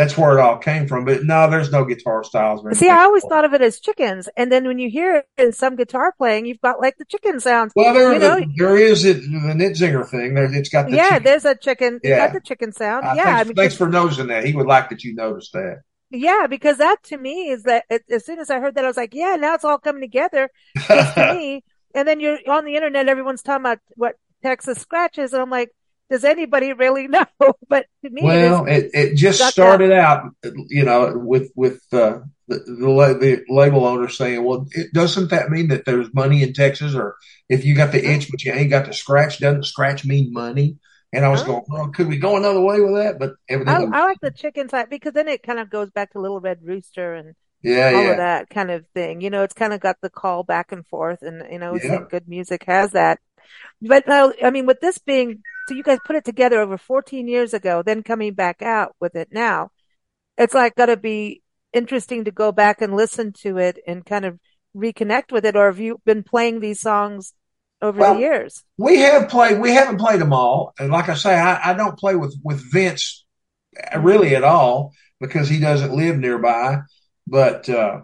that's 0.00 0.16
where 0.16 0.38
it 0.38 0.40
all 0.40 0.56
came 0.56 0.88
from. 0.88 1.04
But 1.04 1.24
no, 1.24 1.50
there's 1.50 1.70
no 1.70 1.84
guitar 1.84 2.24
styles. 2.24 2.62
See, 2.78 2.88
I 2.88 3.02
always 3.02 3.22
thought 3.24 3.44
of 3.44 3.52
it 3.52 3.60
as 3.60 3.80
chickens, 3.80 4.30
and 4.34 4.50
then 4.50 4.66
when 4.66 4.78
you 4.78 4.88
hear 4.88 5.16
it 5.16 5.26
in 5.36 5.52
some 5.52 5.76
guitar 5.76 6.14
playing, 6.16 6.46
you've 6.46 6.60
got 6.62 6.80
like 6.80 6.96
the 6.96 7.04
chicken 7.04 7.38
sounds. 7.38 7.74
Well, 7.76 7.92
there, 7.92 8.18
know? 8.18 8.40
there 8.56 8.78
is 8.78 9.04
it, 9.04 9.20
the 9.20 9.54
Nitzinger 9.54 10.08
thing. 10.08 10.32
There, 10.32 10.52
it's 10.54 10.70
got 10.70 10.88
the 10.88 10.96
yeah. 10.96 11.10
Chicken. 11.10 11.22
There's 11.24 11.44
a 11.44 11.54
chicken. 11.54 12.00
Yeah, 12.02 12.26
got 12.26 12.32
the 12.32 12.40
chicken 12.40 12.72
sound. 12.72 13.04
Uh, 13.04 13.12
yeah, 13.14 13.24
thanks, 13.24 13.40
I 13.40 13.44
mean, 13.44 13.54
thanks 13.56 13.76
for 13.76 13.88
noticing 13.90 14.28
that. 14.28 14.46
He 14.46 14.54
would 14.54 14.66
like 14.66 14.88
that 14.88 15.04
you 15.04 15.14
noticed 15.14 15.52
that. 15.52 15.82
Yeah, 16.10 16.46
because 16.48 16.78
that 16.78 17.02
to 17.04 17.18
me 17.18 17.50
is 17.50 17.64
that 17.64 17.84
it, 17.90 18.02
as 18.10 18.24
soon 18.24 18.38
as 18.38 18.48
I 18.48 18.58
heard 18.58 18.76
that, 18.76 18.84
I 18.84 18.88
was 18.88 18.96
like, 18.96 19.12
yeah, 19.12 19.36
now 19.36 19.54
it's 19.54 19.64
all 19.64 19.78
coming 19.78 20.00
together 20.00 20.50
to 20.86 21.34
me. 21.34 21.62
And 21.94 22.08
then 22.08 22.20
you're 22.20 22.38
on 22.48 22.64
the 22.64 22.74
internet, 22.74 23.06
everyone's 23.06 23.42
talking 23.42 23.66
about 23.66 23.80
what 23.96 24.14
Texas 24.42 24.78
scratches. 24.78 25.34
And 25.34 25.42
I'm 25.42 25.50
like, 25.50 25.70
does 26.10 26.24
anybody 26.24 26.72
really 26.72 27.08
know? 27.08 27.26
But 27.68 27.86
to 28.04 28.10
me, 28.10 28.22
well, 28.22 28.66
it, 28.66 28.90
it, 28.92 29.16
just 29.16 29.42
started 29.48 29.90
that. 29.90 29.98
out, 29.98 30.34
you 30.68 30.84
know, 30.84 31.12
with, 31.16 31.50
with, 31.54 31.82
uh, 31.92 32.20
the, 32.48 32.58
the, 32.58 33.18
the, 33.20 33.44
label 33.48 33.86
owner 33.86 34.08
saying, 34.08 34.42
well, 34.42 34.66
it, 34.72 34.92
doesn't 34.92 35.30
that 35.30 35.50
mean 35.50 35.68
that 35.68 35.84
there's 35.84 36.12
money 36.12 36.42
in 36.42 36.52
Texas? 36.52 36.94
Or 36.94 37.16
if 37.48 37.64
you 37.64 37.76
got 37.76 37.92
the 37.92 38.04
itch, 38.04 38.28
but 38.30 38.44
you 38.44 38.52
ain't 38.52 38.70
got 38.70 38.86
the 38.86 38.92
scratch, 38.92 39.38
doesn't 39.38 39.66
scratch 39.66 40.04
mean 40.04 40.32
money? 40.32 40.78
And 41.12 41.24
I 41.24 41.28
was 41.28 41.42
going, 41.42 41.64
well, 41.66 41.88
could 41.88 42.06
we 42.06 42.18
go 42.18 42.36
another 42.36 42.60
way 42.60 42.80
with 42.80 42.94
that? 42.94 43.18
But 43.18 43.34
evidently, 43.48 43.88
I, 43.92 44.00
I 44.00 44.04
like 44.04 44.20
the 44.20 44.30
chicken 44.30 44.68
side 44.68 44.90
because 44.90 45.12
then 45.12 45.26
it 45.26 45.42
kind 45.42 45.58
of 45.58 45.68
goes 45.68 45.90
back 45.90 46.12
to 46.12 46.20
Little 46.20 46.40
Red 46.40 46.60
Rooster 46.62 47.14
and 47.14 47.34
yeah, 47.62 47.92
all 47.94 48.04
yeah. 48.04 48.10
of 48.10 48.16
that 48.18 48.50
kind 48.50 48.70
of 48.70 48.86
thing. 48.94 49.20
You 49.20 49.28
know, 49.30 49.42
it's 49.42 49.54
kind 49.54 49.72
of 49.72 49.80
got 49.80 49.96
the 50.00 50.10
call 50.10 50.44
back 50.44 50.70
and 50.70 50.86
forth, 50.86 51.22
and 51.22 51.42
you 51.50 51.58
know, 51.58 51.76
yeah. 51.82 52.04
good 52.08 52.28
music 52.28 52.64
has 52.66 52.92
that. 52.92 53.18
But 53.82 54.06
now, 54.06 54.32
I 54.42 54.50
mean, 54.50 54.66
with 54.66 54.80
this 54.80 54.98
being, 54.98 55.42
so 55.70 55.76
you 55.76 55.84
guys 55.84 56.00
put 56.04 56.16
it 56.16 56.24
together 56.24 56.60
over 56.60 56.76
14 56.76 57.28
years 57.28 57.54
ago, 57.54 57.80
then 57.80 58.02
coming 58.02 58.34
back 58.34 58.60
out 58.60 58.96
with 58.98 59.14
it 59.14 59.28
now, 59.30 59.70
it's 60.36 60.52
like 60.52 60.74
got 60.74 60.86
to 60.86 60.96
be 60.96 61.42
interesting 61.72 62.24
to 62.24 62.32
go 62.32 62.50
back 62.50 62.82
and 62.82 62.96
listen 62.96 63.32
to 63.42 63.56
it 63.58 63.78
and 63.86 64.04
kind 64.04 64.24
of 64.24 64.40
reconnect 64.76 65.30
with 65.30 65.44
it. 65.44 65.54
Or 65.54 65.66
have 65.66 65.78
you 65.78 66.00
been 66.04 66.24
playing 66.24 66.58
these 66.58 66.80
songs 66.80 67.34
over 67.80 68.00
well, 68.00 68.14
the 68.14 68.20
years. 68.20 68.64
We 68.78 68.98
have 68.98 69.28
played. 69.28 69.60
We 69.60 69.72
haven't 69.72 69.98
played 69.98 70.20
them 70.20 70.32
all, 70.32 70.74
and 70.78 70.90
like 70.90 71.08
I 71.08 71.14
say, 71.14 71.38
I, 71.38 71.70
I 71.70 71.74
don't 71.74 71.98
play 71.98 72.16
with 72.16 72.36
with 72.42 72.60
Vince 72.72 73.24
really 73.96 74.34
at 74.34 74.44
all. 74.44 74.92
because 75.20 75.48
he 75.48 75.60
doesn't 75.60 75.94
live 75.94 76.18
nearby. 76.18 76.80
But 77.26 77.68
uh, 77.68 78.00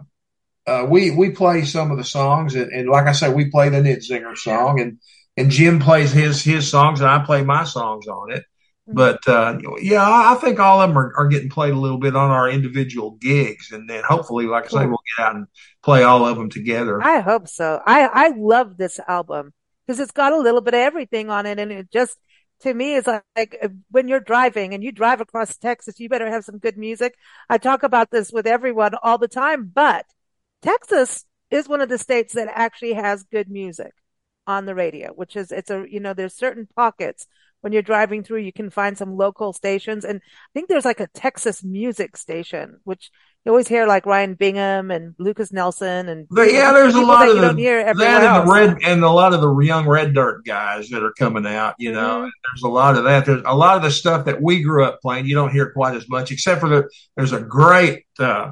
uh, 0.65 0.87
we 0.89 1.11
we 1.11 1.31
play 1.31 1.65
some 1.65 1.91
of 1.91 1.97
the 1.97 2.03
songs, 2.03 2.55
and, 2.55 2.71
and 2.71 2.89
like 2.89 3.07
I 3.07 3.11
said, 3.11 3.35
we 3.35 3.51
play 3.51 3.69
the 3.69 3.81
Nitzinger 3.81 4.37
song, 4.37 4.79
and 4.79 4.99
and 5.37 5.51
Jim 5.51 5.79
plays 5.79 6.11
his 6.11 6.43
his 6.43 6.69
songs, 6.69 6.99
and 6.99 7.09
I 7.09 7.23
play 7.23 7.43
my 7.43 7.63
songs 7.63 8.07
on 8.07 8.31
it. 8.31 8.43
But 8.89 9.27
uh, 9.27 9.57
yeah, 9.81 10.01
I 10.01 10.35
think 10.35 10.59
all 10.59 10.81
of 10.81 10.89
them 10.89 10.97
are, 10.97 11.13
are 11.17 11.27
getting 11.27 11.49
played 11.49 11.73
a 11.73 11.77
little 11.77 11.97
bit 11.97 12.15
on 12.15 12.31
our 12.31 12.49
individual 12.49 13.11
gigs, 13.11 13.71
and 13.73 13.89
then 13.89 14.03
hopefully, 14.07 14.45
like 14.45 14.65
I 14.65 14.67
say, 14.67 14.85
we'll 14.85 14.99
get 15.17 15.25
out 15.25 15.35
and 15.35 15.47
play 15.83 16.03
all 16.03 16.25
of 16.25 16.37
them 16.37 16.49
together. 16.49 17.03
I 17.03 17.19
hope 17.19 17.49
so. 17.49 17.81
I 17.85 18.05
I 18.07 18.27
love 18.29 18.77
this 18.77 18.99
album 19.05 19.53
because 19.85 19.99
it's 19.99 20.13
got 20.13 20.31
a 20.31 20.39
little 20.39 20.61
bit 20.61 20.73
of 20.73 20.79
everything 20.79 21.29
on 21.29 21.45
it, 21.45 21.59
and 21.59 21.69
it 21.71 21.91
just 21.91 22.17
to 22.61 22.73
me 22.73 22.95
is 22.95 23.05
like, 23.07 23.23
like 23.35 23.57
uh, 23.61 23.67
when 23.91 24.07
you're 24.07 24.21
driving 24.21 24.73
and 24.73 24.81
you 24.81 24.93
drive 24.93 25.19
across 25.19 25.57
Texas, 25.57 25.99
you 25.99 26.07
better 26.07 26.29
have 26.29 26.45
some 26.45 26.57
good 26.57 26.77
music. 26.77 27.13
I 27.49 27.57
talk 27.57 27.83
about 27.83 28.09
this 28.09 28.31
with 28.31 28.47
everyone 28.47 28.93
all 29.03 29.17
the 29.17 29.27
time, 29.27 29.69
but 29.73 30.05
Texas 30.61 31.25
is 31.51 31.67
one 31.67 31.81
of 31.81 31.89
the 31.89 31.97
states 31.97 32.35
that 32.35 32.47
actually 32.49 32.93
has 32.93 33.23
good 33.23 33.49
music 33.49 33.91
on 34.47 34.65
the 34.65 34.73
radio, 34.75 35.11
which 35.13 35.35
is 35.35 35.51
it's 35.51 35.69
a 35.69 35.85
you 35.87 35.99
know 35.99 36.13
there's 36.13 36.33
certain 36.35 36.67
pockets 36.75 37.27
when 37.61 37.73
you're 37.73 37.81
driving 37.81 38.23
through, 38.23 38.39
you 38.39 38.53
can 38.53 38.69
find 38.69 38.97
some 38.97 39.17
local 39.17 39.51
stations. 39.51 40.05
And 40.05 40.21
I 40.23 40.49
think 40.53 40.69
there's 40.69 40.85
like 40.85 40.99
a 40.99 41.07
Texas 41.07 41.63
music 41.63 42.15
station, 42.15 42.79
which 42.83 43.09
you 43.45 43.51
always 43.51 43.67
hear 43.67 43.87
like 43.87 44.05
Ryan 44.05 44.35
Bingham 44.35 44.91
and 44.91 45.15
Lucas 45.17 45.51
Nelson 45.51 46.07
and 46.09 46.27
But 46.29 46.51
yeah, 46.51 46.71
there's 46.71 46.95
a 46.95 47.01
lot 47.01 47.27
of 47.29 47.35
the, 47.35 47.41
that 47.41 47.49
and 47.51 48.47
the 48.47 48.51
red 48.51 48.77
and 48.83 49.03
a 49.03 49.09
lot 49.09 49.33
of 49.33 49.41
the 49.41 49.57
young 49.59 49.87
red 49.87 50.13
dirt 50.13 50.45
guys 50.45 50.89
that 50.89 51.03
are 51.03 51.13
coming 51.17 51.45
out. 51.45 51.75
You 51.79 51.93
know, 51.93 52.21
Mhm. 52.21 52.29
there's 52.51 52.63
a 52.63 52.67
lot 52.67 52.97
of 52.97 53.05
that. 53.05 53.25
There's 53.25 53.43
a 53.45 53.55
lot 53.55 53.77
of 53.77 53.83
the 53.83 53.91
stuff 53.91 54.25
that 54.25 54.41
we 54.41 54.61
grew 54.61 54.83
up 54.83 55.01
playing. 55.01 55.25
You 55.25 55.35
don't 55.35 55.51
hear 55.51 55.71
quite 55.71 55.95
as 55.95 56.07
much, 56.09 56.31
except 56.31 56.59
for 56.61 56.69
the 56.69 56.89
there's 57.15 57.33
a 57.33 57.41
great 57.41 58.05
uh, 58.19 58.51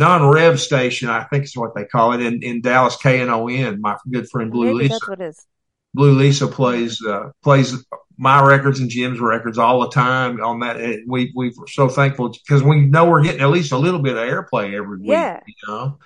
non-rev 0.00 0.58
station. 0.58 1.08
I 1.08 1.24
think 1.24 1.44
is 1.44 1.56
what 1.56 1.74
they 1.74 1.84
call 1.84 2.12
it 2.14 2.20
in 2.20 2.42
in 2.42 2.60
Dallas. 2.62 2.96
KNON. 2.96 3.80
My 3.80 3.96
good 4.10 4.28
friend 4.28 4.50
Blue 4.50 4.66
Maybe 4.66 4.78
Lisa. 4.78 4.94
that's 4.94 5.08
what 5.08 5.20
it 5.20 5.28
is. 5.28 5.46
Blue 5.94 6.12
Lisa 6.12 6.48
plays 6.48 7.04
uh, 7.04 7.30
plays 7.42 7.84
my 8.16 8.42
records 8.42 8.80
and 8.80 8.90
Jim's 8.90 9.20
records 9.20 9.58
all 9.58 9.80
the 9.80 9.90
time 9.90 10.42
on 10.42 10.60
that. 10.60 10.80
And 10.80 11.04
We 11.08 11.32
we 11.34 11.54
we're 11.56 11.66
so 11.66 11.88
thankful 11.88 12.30
because 12.30 12.62
we 12.62 12.80
know 12.86 13.08
we're 13.08 13.22
getting 13.22 13.40
at 13.40 13.50
least 13.50 13.72
a 13.72 13.78
little 13.78 14.00
bit 14.00 14.16
of 14.16 14.22
airplay 14.22 14.74
every 14.74 14.98
week. 14.98 15.10
Yeah. 15.10 15.40
You 15.46 15.54
know. 15.68 15.98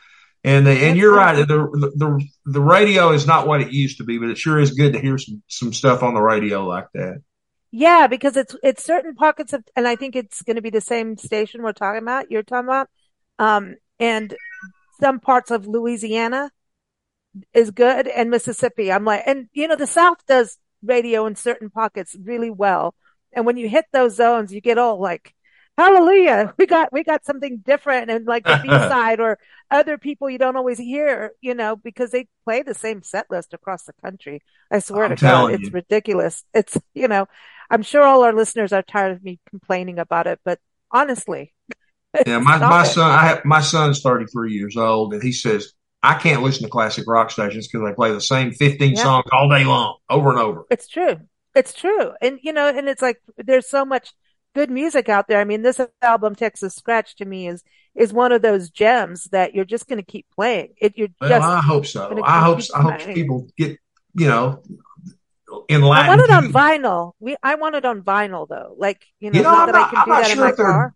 And 0.44 0.68
and 0.68 0.98
you're 0.98 1.14
right. 1.14 1.38
right. 1.38 1.48
The, 1.48 1.92
the 1.96 2.28
the 2.44 2.60
radio 2.60 3.12
is 3.12 3.26
not 3.26 3.46
what 3.46 3.62
it 3.62 3.72
used 3.72 3.98
to 3.98 4.04
be, 4.04 4.18
but 4.18 4.28
it 4.28 4.36
sure 4.36 4.60
is 4.60 4.72
good 4.72 4.92
to 4.92 5.00
hear 5.00 5.16
some 5.16 5.42
some 5.48 5.72
stuff 5.72 6.02
on 6.02 6.12
the 6.14 6.20
radio 6.20 6.66
like 6.66 6.88
that. 6.92 7.22
Yeah, 7.70 8.06
because 8.06 8.36
it's 8.36 8.54
it's 8.62 8.84
certain 8.84 9.14
pockets 9.14 9.52
of, 9.52 9.64
and 9.74 9.88
I 9.88 9.96
think 9.96 10.14
it's 10.14 10.42
going 10.42 10.56
to 10.56 10.62
be 10.62 10.70
the 10.70 10.80
same 10.80 11.16
station 11.16 11.62
we're 11.62 11.72
talking 11.72 12.02
about. 12.02 12.30
You're 12.30 12.44
talking 12.44 12.68
about, 12.68 12.88
um, 13.38 13.74
and 13.98 14.34
some 15.00 15.20
parts 15.20 15.50
of 15.50 15.66
Louisiana 15.66 16.50
is 17.52 17.70
good, 17.70 18.06
and 18.06 18.30
Mississippi. 18.30 18.92
I'm 18.92 19.04
like, 19.04 19.22
and 19.26 19.48
you 19.52 19.68
know, 19.68 19.76
the 19.76 19.86
South 19.86 20.24
does 20.26 20.58
radio 20.82 21.26
in 21.26 21.36
certain 21.36 21.70
pockets 21.70 22.16
really 22.22 22.50
well, 22.50 22.94
and 23.32 23.46
when 23.46 23.56
you 23.56 23.68
hit 23.68 23.86
those 23.92 24.16
zones, 24.16 24.52
you 24.52 24.60
get 24.60 24.78
all 24.78 25.00
like, 25.00 25.34
"Hallelujah, 25.76 26.54
we 26.58 26.66
got 26.66 26.92
we 26.92 27.02
got 27.04 27.24
something 27.24 27.58
different," 27.58 28.10
and 28.10 28.26
like 28.26 28.44
the 28.44 28.60
B 28.62 28.68
side 28.68 29.20
or 29.20 29.38
other 29.70 29.98
people 29.98 30.30
you 30.30 30.38
don't 30.38 30.56
always 30.56 30.78
hear, 30.78 31.32
you 31.40 31.54
know, 31.54 31.76
because 31.76 32.10
they 32.10 32.28
play 32.44 32.62
the 32.62 32.74
same 32.74 33.02
set 33.02 33.26
list 33.30 33.54
across 33.54 33.84
the 33.84 33.94
country. 34.02 34.42
I 34.70 34.78
swear 34.78 35.04
I'm 35.04 35.16
to 35.16 35.16
God, 35.16 35.28
telling 35.30 35.54
it's 35.54 35.64
you. 35.64 35.70
ridiculous. 35.70 36.44
It's 36.54 36.78
you 36.94 37.08
know. 37.08 37.26
I'm 37.70 37.82
sure 37.82 38.02
all 38.02 38.24
our 38.24 38.34
listeners 38.34 38.72
are 38.74 38.82
tired 38.82 39.12
of 39.12 39.24
me 39.24 39.40
complaining 39.48 39.98
about 39.98 40.26
it, 40.26 40.38
but 40.44 40.60
honestly, 40.90 41.53
Yeah, 42.26 42.38
my 42.38 42.56
stop 42.58 42.70
my 42.70 42.82
it. 42.82 42.86
son, 42.86 43.10
I 43.10 43.26
have 43.26 43.44
my 43.44 43.60
son's 43.60 44.00
33 44.00 44.52
years 44.52 44.76
old, 44.76 45.12
and 45.14 45.22
he 45.22 45.32
says 45.32 45.72
I 46.02 46.14
can't 46.14 46.42
listen 46.42 46.62
to 46.64 46.68
classic 46.68 47.04
rock 47.08 47.30
stations 47.30 47.66
because 47.66 47.88
they 47.88 47.94
play 47.94 48.12
the 48.12 48.20
same 48.20 48.52
15 48.52 48.92
Yeah. 48.92 49.02
songs 49.02 49.24
all 49.32 49.48
day 49.48 49.64
long, 49.64 49.96
over 50.10 50.30
and 50.30 50.38
over. 50.38 50.64
It's 50.70 50.86
true. 50.88 51.16
It's 51.54 51.72
true. 51.72 52.12
And 52.20 52.38
you 52.42 52.52
know, 52.52 52.68
and 52.68 52.88
it's 52.88 53.02
like 53.02 53.20
there's 53.38 53.68
so 53.68 53.84
much 53.84 54.12
good 54.54 54.70
music 54.70 55.08
out 55.08 55.26
there. 55.28 55.40
I 55.40 55.44
mean, 55.44 55.62
this 55.62 55.80
album 56.02 56.34
Texas 56.34 56.74
Scratch 56.74 57.16
to 57.16 57.24
me 57.24 57.48
is 57.48 57.62
is 57.94 58.12
one 58.12 58.32
of 58.32 58.42
those 58.42 58.70
gems 58.70 59.24
that 59.32 59.54
you're 59.54 59.64
just 59.64 59.88
going 59.88 59.98
to 60.00 60.04
keep 60.04 60.26
playing. 60.34 60.74
It 60.80 60.96
you're 60.98 61.08
Well, 61.20 61.30
just 61.30 61.46
I 61.46 61.60
hope 61.60 61.86
so. 61.86 62.22
I 62.24 62.40
hope 62.44 62.60
I 62.74 62.82
hope 62.82 62.98
people 63.14 63.48
get 63.56 63.78
you 64.14 64.28
know 64.28 64.62
I 65.70 66.08
want 66.08 66.20
it 66.20 66.30
on 66.30 66.52
vinyl. 66.52 67.12
We 67.20 67.36
I 67.42 67.54
want 67.54 67.76
it 67.76 67.84
on 67.84 68.02
vinyl 68.02 68.48
though. 68.48 68.74
Like, 68.76 69.04
you 69.20 69.30
know, 69.30 69.38
You 69.38 69.44
know, 69.44 69.50
not 69.52 69.68
I'm 69.68 69.72
that 69.72 69.78
not- 69.78 69.86
I 69.86 69.90
can 69.90 69.98
I'm 69.98 70.04
do 70.04 70.10
not 70.10 70.22
that 70.22 70.30
in 70.30 70.36
sure 70.36 70.44
my 70.44 70.50
if 70.50 70.56
car. 70.56 70.94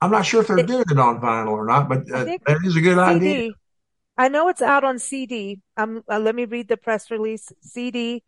I'm 0.00 0.10
not 0.10 0.24
sure 0.26 0.42
if 0.42 0.46
they're 0.48 0.58
It- 0.58 0.66
doing 0.66 0.84
it 0.90 0.98
on 0.98 1.20
vinyl 1.20 1.52
or 1.52 1.66
not, 1.66 1.88
but 1.88 2.10
uh, 2.12 2.24
that 2.46 2.58
is 2.64 2.76
a 2.76 2.80
good 2.80 2.98
idea. 2.98 3.50
I 4.16 4.28
know 4.28 4.48
it's 4.48 4.62
out 4.62 4.84
on 4.84 4.98
CD. 4.98 5.60
Um, 5.76 6.02
uh, 6.10 6.18
let 6.18 6.34
me 6.34 6.44
read 6.44 6.68
the 6.68 6.76
press 6.76 7.10
release. 7.10 7.52
CD 7.60 8.22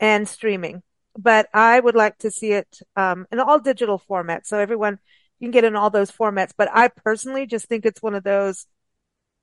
and 0.00 0.28
streaming. 0.28 0.82
But 1.16 1.48
I 1.54 1.78
would 1.80 1.94
like 1.96 2.18
to 2.18 2.30
see 2.30 2.52
it 2.52 2.80
um, 2.96 3.26
in 3.32 3.40
all 3.40 3.58
digital 3.58 4.00
formats. 4.08 4.46
So 4.46 4.58
everyone 4.58 4.98
you 5.40 5.46
can 5.46 5.50
get 5.52 5.64
in 5.64 5.76
all 5.76 5.90
those 5.90 6.10
formats. 6.10 6.52
But 6.56 6.68
I 6.72 6.88
personally 6.88 7.46
just 7.46 7.66
think 7.66 7.84
it's 7.86 8.02
one 8.02 8.14
of 8.14 8.24
those 8.24 8.66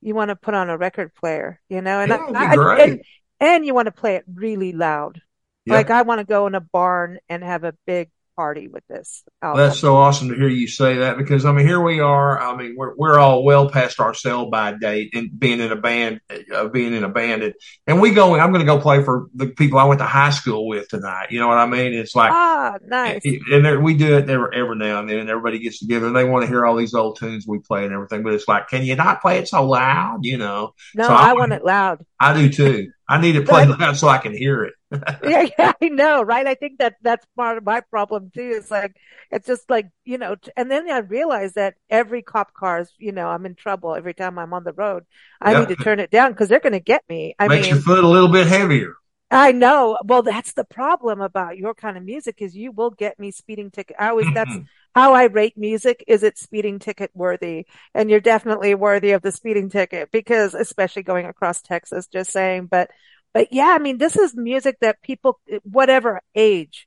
you 0.02 0.14
want 0.14 0.28
to 0.30 0.36
put 0.36 0.54
on 0.54 0.68
a 0.70 0.76
record 0.76 1.14
player, 1.14 1.60
you 1.68 1.80
know, 1.80 2.00
and 2.00 2.10
Yeah, 2.10 2.26
I, 2.34 2.56
I- 2.56 2.78
and 2.84 3.02
and 3.40 3.66
you 3.66 3.74
want 3.74 3.86
to 3.86 3.92
play 3.92 4.16
it 4.16 4.24
really 4.32 4.72
loud. 4.72 5.20
Yeah. 5.66 5.74
Like 5.74 5.90
I 5.90 6.02
want 6.02 6.20
to 6.20 6.24
go 6.26 6.46
in 6.46 6.54
a 6.54 6.60
barn 6.60 7.18
and 7.28 7.42
have 7.42 7.64
a 7.64 7.74
big 7.86 8.10
party 8.36 8.68
with 8.68 8.84
this 8.88 9.24
album. 9.42 9.64
That's 9.64 9.78
so 9.80 9.96
awesome 9.96 10.28
to 10.28 10.34
hear 10.36 10.48
you 10.48 10.68
say 10.68 10.98
that 10.98 11.16
because 11.16 11.44
I 11.44 11.52
mean 11.52 11.66
here 11.66 11.80
we 11.80 12.00
are. 12.00 12.38
I 12.38 12.54
mean 12.56 12.74
we're 12.76 12.94
we're 12.94 13.18
all 13.18 13.42
well 13.42 13.70
past 13.70 13.98
our 13.98 14.14
sell 14.14 14.50
by 14.50 14.74
date 14.74 15.14
and 15.14 15.30
being 15.38 15.60
in 15.60 15.72
a 15.72 15.76
band, 15.76 16.20
uh, 16.54 16.68
being 16.68 16.92
in 16.94 17.02
a 17.02 17.08
band, 17.08 17.42
and, 17.42 17.54
and 17.86 18.00
we 18.00 18.12
go. 18.12 18.36
I'm 18.38 18.50
going 18.52 18.64
to 18.64 18.70
go 18.70 18.78
play 18.78 19.02
for 19.02 19.26
the 19.34 19.46
people 19.48 19.78
I 19.78 19.84
went 19.84 20.00
to 20.00 20.06
high 20.06 20.30
school 20.30 20.68
with 20.68 20.88
tonight. 20.88 21.28
You 21.30 21.40
know 21.40 21.48
what 21.48 21.58
I 21.58 21.66
mean? 21.66 21.94
It's 21.94 22.14
like 22.14 22.30
ah, 22.30 22.76
nice. 22.86 23.22
and 23.24 23.64
there, 23.64 23.80
we 23.80 23.94
do 23.94 24.16
it 24.18 24.28
every, 24.28 24.48
every 24.54 24.76
now 24.76 25.00
and 25.00 25.08
then, 25.08 25.18
and 25.18 25.30
everybody 25.30 25.58
gets 25.58 25.78
together 25.78 26.06
and 26.06 26.14
they 26.14 26.24
want 26.24 26.42
to 26.44 26.48
hear 26.48 26.66
all 26.66 26.76
these 26.76 26.94
old 26.94 27.18
tunes 27.18 27.46
we 27.46 27.58
play 27.58 27.84
and 27.84 27.94
everything. 27.94 28.22
But 28.22 28.34
it's 28.34 28.46
like, 28.46 28.68
can 28.68 28.84
you 28.84 28.94
not 28.96 29.22
play 29.22 29.38
it 29.38 29.48
so 29.48 29.64
loud? 29.66 30.20
You 30.24 30.36
know, 30.38 30.74
No, 30.94 31.06
so 31.08 31.14
I 31.14 31.30
I- 31.30 31.32
want 31.32 31.52
it 31.52 31.64
loud. 31.64 32.04
I 32.18 32.34
do 32.34 32.48
too. 32.48 32.92
I 33.08 33.20
need 33.20 33.36
it 33.36 33.46
played 33.46 33.68
loud 33.68 33.96
so 33.96 34.08
I 34.08 34.18
can 34.18 34.32
hear 34.32 34.64
it. 34.64 34.74
yeah, 35.22 35.46
yeah, 35.58 35.72
I 35.80 35.88
know, 35.88 36.22
right? 36.22 36.46
I 36.46 36.54
think 36.54 36.78
that 36.78 36.96
that's 37.02 37.26
part 37.36 37.58
of 37.58 37.64
my 37.64 37.80
problem 37.80 38.30
too. 38.34 38.54
It's 38.56 38.70
like, 38.70 38.96
it's 39.30 39.46
just 39.46 39.68
like, 39.70 39.90
you 40.04 40.18
know, 40.18 40.36
and 40.56 40.70
then 40.70 40.90
I 40.90 40.98
realize 40.98 41.52
that 41.54 41.74
every 41.88 42.22
cop 42.22 42.52
car 42.52 42.80
is, 42.80 42.92
you 42.98 43.12
know, 43.12 43.28
I'm 43.28 43.46
in 43.46 43.54
trouble 43.54 43.94
every 43.94 44.14
time 44.14 44.38
I'm 44.38 44.52
on 44.54 44.64
the 44.64 44.72
road. 44.72 45.04
I 45.40 45.58
need 45.58 45.68
to 45.68 45.76
turn 45.76 46.00
it 46.00 46.10
down 46.10 46.32
because 46.32 46.48
they're 46.48 46.60
going 46.60 46.72
to 46.72 46.80
get 46.80 47.04
me. 47.08 47.34
I 47.38 47.48
Makes 47.48 47.66
mean, 47.66 47.74
your 47.74 47.82
foot 47.82 48.02
a 48.02 48.08
little 48.08 48.30
bit 48.30 48.46
heavier. 48.46 48.94
I 49.30 49.50
know. 49.50 49.98
Well, 50.04 50.22
that's 50.22 50.52
the 50.52 50.64
problem 50.64 51.20
about 51.20 51.58
your 51.58 51.74
kind 51.74 51.96
of 51.96 52.04
music 52.04 52.36
is 52.38 52.54
you 52.54 52.70
will 52.70 52.90
get 52.90 53.18
me 53.18 53.32
speeding 53.32 53.72
ticket. 53.72 53.96
I 53.98 54.10
always, 54.10 54.32
that's 54.32 54.50
mm-hmm. 54.50 54.62
how 54.94 55.14
I 55.14 55.24
rate 55.24 55.58
music. 55.58 56.04
Is 56.06 56.22
it 56.22 56.38
speeding 56.38 56.78
ticket 56.78 57.10
worthy? 57.12 57.66
And 57.92 58.08
you're 58.08 58.20
definitely 58.20 58.74
worthy 58.76 59.10
of 59.10 59.22
the 59.22 59.32
speeding 59.32 59.68
ticket 59.68 60.12
because 60.12 60.54
especially 60.54 61.02
going 61.02 61.26
across 61.26 61.60
Texas, 61.60 62.06
just 62.06 62.30
saying, 62.30 62.66
but, 62.66 62.90
but 63.34 63.52
yeah, 63.52 63.74
I 63.76 63.80
mean, 63.80 63.98
this 63.98 64.16
is 64.16 64.36
music 64.36 64.76
that 64.80 65.02
people, 65.02 65.40
whatever 65.64 66.20
age, 66.36 66.86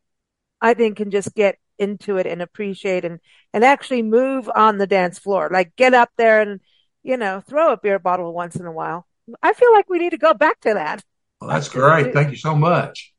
I 0.61 0.75
think 0.75 0.95
can 0.97 1.11
just 1.11 1.35
get 1.35 1.57
into 1.77 2.17
it 2.17 2.25
and 2.25 2.41
appreciate 2.41 3.03
and, 3.03 3.19
and 3.53 3.65
actually 3.65 4.01
move 4.01 4.49
on 4.53 4.77
the 4.77 4.87
dance 4.87 5.19
floor. 5.19 5.49
Like 5.51 5.75
get 5.75 5.93
up 5.93 6.09
there 6.17 6.41
and, 6.41 6.61
you 7.03 7.17
know, 7.17 7.41
throw 7.41 7.73
a 7.73 7.77
beer 7.77 7.99
bottle 7.99 8.33
once 8.33 8.55
in 8.55 8.65
a 8.65 8.71
while. 8.71 9.05
I 9.43 9.51
feel 9.51 9.73
like 9.73 9.89
we 9.89 9.99
need 9.99 10.11
to 10.11 10.17
go 10.17 10.33
back 10.33 10.61
to 10.61 10.73
that. 10.75 11.03
Well, 11.39 11.49
that's 11.49 11.69
great. 11.69 12.13
Thank 12.13 12.31
you 12.31 12.37
so 12.37 12.55
much. 12.55 13.13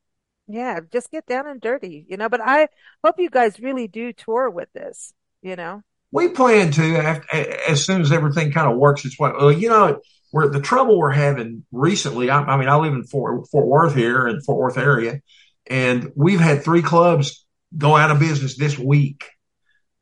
Yeah, 0.46 0.80
just 0.92 1.10
get 1.10 1.26
down 1.26 1.46
and 1.46 1.60
dirty, 1.60 2.04
you 2.08 2.16
know. 2.16 2.28
But 2.28 2.40
I 2.42 2.68
hope 3.04 3.16
you 3.18 3.30
guys 3.30 3.60
really 3.60 3.88
do 3.88 4.12
tour 4.12 4.50
with 4.50 4.68
this, 4.72 5.12
you 5.42 5.56
know. 5.56 5.82
We 6.12 6.28
plan 6.30 6.72
to 6.72 6.96
after, 6.96 7.36
as 7.68 7.84
soon 7.84 8.00
as 8.00 8.10
everything 8.10 8.50
kind 8.50 8.70
of 8.70 8.76
works 8.76 9.04
its 9.04 9.18
way. 9.18 9.30
Well, 9.30 9.52
you 9.52 9.68
know, 9.68 10.00
we're 10.32 10.48
the 10.48 10.60
trouble 10.60 10.98
we're 10.98 11.12
having 11.12 11.64
recently. 11.70 12.30
I, 12.30 12.40
I 12.40 12.56
mean, 12.56 12.68
I 12.68 12.76
live 12.76 12.92
in 12.92 13.04
Fort, 13.04 13.48
Fort 13.48 13.66
Worth 13.66 13.94
here 13.94 14.26
in 14.26 14.40
Fort 14.40 14.58
Worth 14.58 14.76
area, 14.76 15.20
and 15.68 16.10
we've 16.16 16.40
had 16.40 16.64
three 16.64 16.82
clubs 16.82 17.46
go 17.76 17.96
out 17.96 18.10
of 18.10 18.18
business 18.18 18.56
this 18.58 18.76
week. 18.78 19.24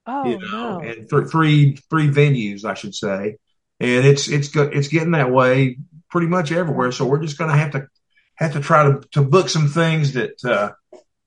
Oh 0.07 0.25
you 0.25 0.39
know, 0.39 0.79
no. 0.79 0.81
and 0.81 1.09
th- 1.09 1.31
three 1.31 1.77
three 1.91 2.09
venues, 2.09 2.65
I 2.65 2.73
should 2.73 2.95
say, 2.95 3.37
and 3.79 4.07
it's 4.07 4.29
it's 4.29 4.55
it's 4.57 4.89
getting 4.89 5.11
that 5.11 5.31
way 5.31 5.77
pretty 6.11 6.27
much 6.27 6.51
everywhere. 6.53 6.91
So 6.91 7.05
we're 7.05 7.21
just 7.21 7.37
going 7.37 7.51
to 7.51 7.57
have 7.57 7.73
to 7.73 7.87
have 8.39 8.53
to 8.55 8.61
try 8.61 8.85
to 8.85 9.01
to 9.13 9.23
book 9.23 9.49
some 9.49 9.69
things 9.69 10.13
that 10.15 10.45
uh, 10.45 10.73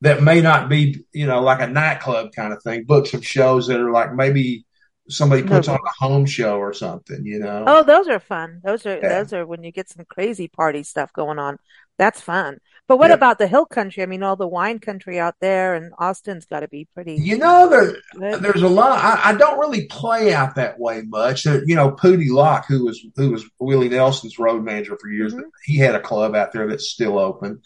that 0.02 0.24
may 0.24 0.42
not 0.42 0.70
be 0.70 1.06
you 1.14 1.28
know 1.28 1.42
like 1.42 1.62
a 1.62 1.68
nightclub 1.68 2.32
kind 2.34 2.54
of 2.54 2.62
thing. 2.64 2.86
Book 2.86 3.08
some 3.08 3.22
shows 3.22 3.68
that 3.68 3.80
are 3.80 3.92
like 3.92 4.14
maybe 4.14 4.66
somebody 5.10 5.44
puts 5.44 5.68
No. 5.68 5.74
on 5.74 5.80
a 5.86 6.04
home 6.06 6.26
show 6.26 6.58
or 6.58 6.74
something. 6.74 7.26
You 7.26 7.40
know, 7.40 7.66
Oh, 7.68 7.84
those 7.84 8.08
are 8.08 8.20
fun. 8.20 8.62
Those 8.64 8.86
are 8.86 8.98
Yeah. 8.98 9.10
those 9.10 9.34
are 9.34 9.46
when 9.46 9.64
you 9.64 9.72
get 9.72 9.90
some 9.90 10.06
crazy 10.10 10.48
party 10.48 10.84
stuff 10.84 11.12
going 11.14 11.38
on. 11.40 11.58
That's 11.98 12.22
fun. 12.22 12.60
But 12.92 12.98
what 12.98 13.08
Yeah. 13.10 13.14
about 13.16 13.38
the 13.38 13.48
hill 13.48 13.66
country? 13.66 14.04
I 14.04 14.06
mean, 14.06 14.22
all 14.22 14.36
the 14.36 14.46
wine 14.46 14.80
country 14.80 15.18
out 15.18 15.36
there, 15.40 15.76
and 15.76 15.94
Austin's 15.98 16.46
got 16.46 16.60
to 16.60 16.68
be 16.68 16.90
pretty 16.94 17.16
You 17.16 17.38
know, 17.38 17.70
there, 17.70 18.38
there's 18.38 18.64
a 18.64 18.68
lot. 18.68 19.00
I, 19.02 19.30
I 19.30 19.34
don't 19.38 19.58
really 19.60 19.86
play 19.86 20.34
out 20.34 20.56
that 20.56 20.78
way 20.78 21.02
much. 21.04 21.48
Uh, 21.48 21.62
you 21.66 21.74
know, 21.74 21.92
Poodie 21.92 22.30
Locke, 22.30 22.66
who 22.68 22.84
was 22.84 23.02
who 23.16 23.32
was 23.32 23.46
Willie 23.62 23.88
Nelson's 23.88 24.38
road 24.38 24.66
manager 24.66 24.98
for 25.00 25.08
years, 25.10 25.34
Mhm. 25.34 25.44
he 25.64 25.78
had 25.78 25.96
a 25.96 26.02
club 26.02 26.36
out 26.36 26.52
there 26.52 26.68
that's 26.68 26.90
still 26.90 27.18
open, 27.18 27.62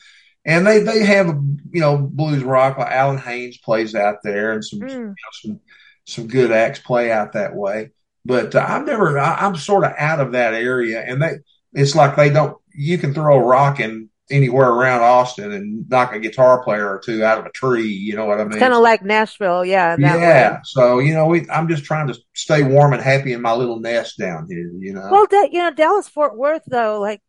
and 0.45 0.67
they 0.67 0.81
they 0.83 1.03
have 1.03 1.25
you 1.71 1.81
know 1.81 1.97
blues 1.97 2.43
rock. 2.43 2.77
Like 2.77 2.91
Alan 2.91 3.17
Haynes 3.17 3.57
plays 3.57 3.95
out 3.95 4.17
there, 4.23 4.51
and 4.51 4.63
some 4.63 4.81
you 4.81 4.85
Mm. 4.85 5.07
know, 5.07 5.13
some 5.41 5.59
some 6.05 6.27
good 6.27 6.51
acts 6.51 6.77
play 6.77 7.11
out 7.11 7.33
that 7.33 7.55
way. 7.55 7.89
But 8.25 8.53
uh, 8.53 8.63
I've 8.69 8.85
never. 8.85 9.17
I, 9.17 9.37
I'm 9.37 9.55
sort 9.55 9.85
of 9.85 9.93
out 9.97 10.19
of 10.19 10.33
that 10.33 10.53
area, 10.53 11.01
and 11.01 11.19
they 11.19 11.37
it's 11.73 11.95
like 11.95 12.15
they 12.15 12.29
don't. 12.29 12.55
You 12.75 12.99
can 12.99 13.15
throw 13.15 13.37
a 13.37 13.43
rock 13.43 13.79
in 13.79 14.09
anywhere 14.29 14.69
around 14.69 15.01
Austin 15.01 15.51
and 15.51 15.89
knock 15.89 16.13
a 16.13 16.19
guitar 16.19 16.63
player 16.63 16.87
or 16.89 16.99
two 16.99 17.23
out 17.23 17.37
of 17.37 17.45
a 17.45 17.51
tree. 17.51 17.87
You 17.87 18.15
know 18.15 18.25
what 18.25 18.39
I 18.39 18.45
mean? 18.45 18.59
Kind 18.59 18.73
of 18.73 18.81
like 18.81 19.03
Nashville, 19.03 19.63
yeah, 19.63 19.95
that 19.95 20.19
yeah. 20.19 20.53
way. 20.53 20.59
So, 20.63 20.99
you 20.99 21.13
know, 21.13 21.27
we, 21.27 21.47
I'm 21.49 21.67
just 21.67 21.83
trying 21.83 22.07
to 22.07 22.17
stay 22.33 22.63
warm 22.63 22.93
and 22.93 23.01
happy 23.01 23.33
in 23.33 23.41
my 23.41 23.53
little 23.53 23.79
nest 23.79 24.17
down 24.17 24.47
here, 24.49 24.71
you 24.79 24.93
know. 24.93 25.07
Well, 25.11 25.27
da- 25.27 25.49
you 25.51 25.59
know, 25.59 25.71
Dallas 25.71 26.09
Fort 26.09 26.37
Worth 26.37 26.63
though, 26.65 26.99
like 26.99 27.21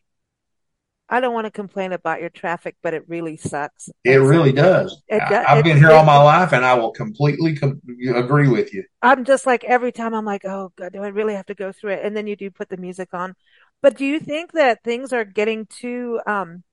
I 1.09 1.21
don't 1.21 1.35
want 1.35 1.45
to 1.45 1.53
complain 1.53 1.93
about 1.93 2.21
your 2.21 2.31
traffic, 2.31 2.77
but 2.83 2.93
it 2.93 3.09
really 3.09 3.37
sucks. 3.37 3.89
it 4.05 4.17
really 4.17 4.53
does. 4.53 5.03
It 5.09 5.21
does- 5.29 5.47
I've 5.49 5.63
been 5.63 5.77
here 5.77 5.93
all 5.93 6.05
my 6.05 6.21
life 6.21 6.53
and 6.53 6.65
I 6.65 6.75
will 6.75 6.91
completely 6.91 7.55
com- 7.55 7.81
agree 8.15 8.49
with 8.49 8.75
you. 8.75 8.85
I'm 9.03 9.25
just 9.25 9.47
like 9.47 9.63
every 9.65 9.93
time 9.93 10.15
I'm 10.15 10.25
like, 10.25 10.45
oh 10.45 10.73
God, 10.77 10.93
do 10.93 11.03
I 11.03 11.09
really 11.09 11.35
have 11.35 11.47
to 11.47 11.55
go 11.55 11.71
through 11.73 11.93
it? 11.93 12.05
And 12.05 12.17
then 12.17 12.27
you 12.27 12.35
do 12.37 12.51
put 12.51 12.69
the 12.69 12.77
music 12.77 13.11
on. 13.13 13.35
But 13.83 13.97
do 13.97 14.05
you 14.05 14.19
think 14.19 14.53
that 14.53 14.83
things 14.83 15.13
are 15.13 15.25
getting 15.25 15.67
too 15.67 16.21
um 16.27 16.65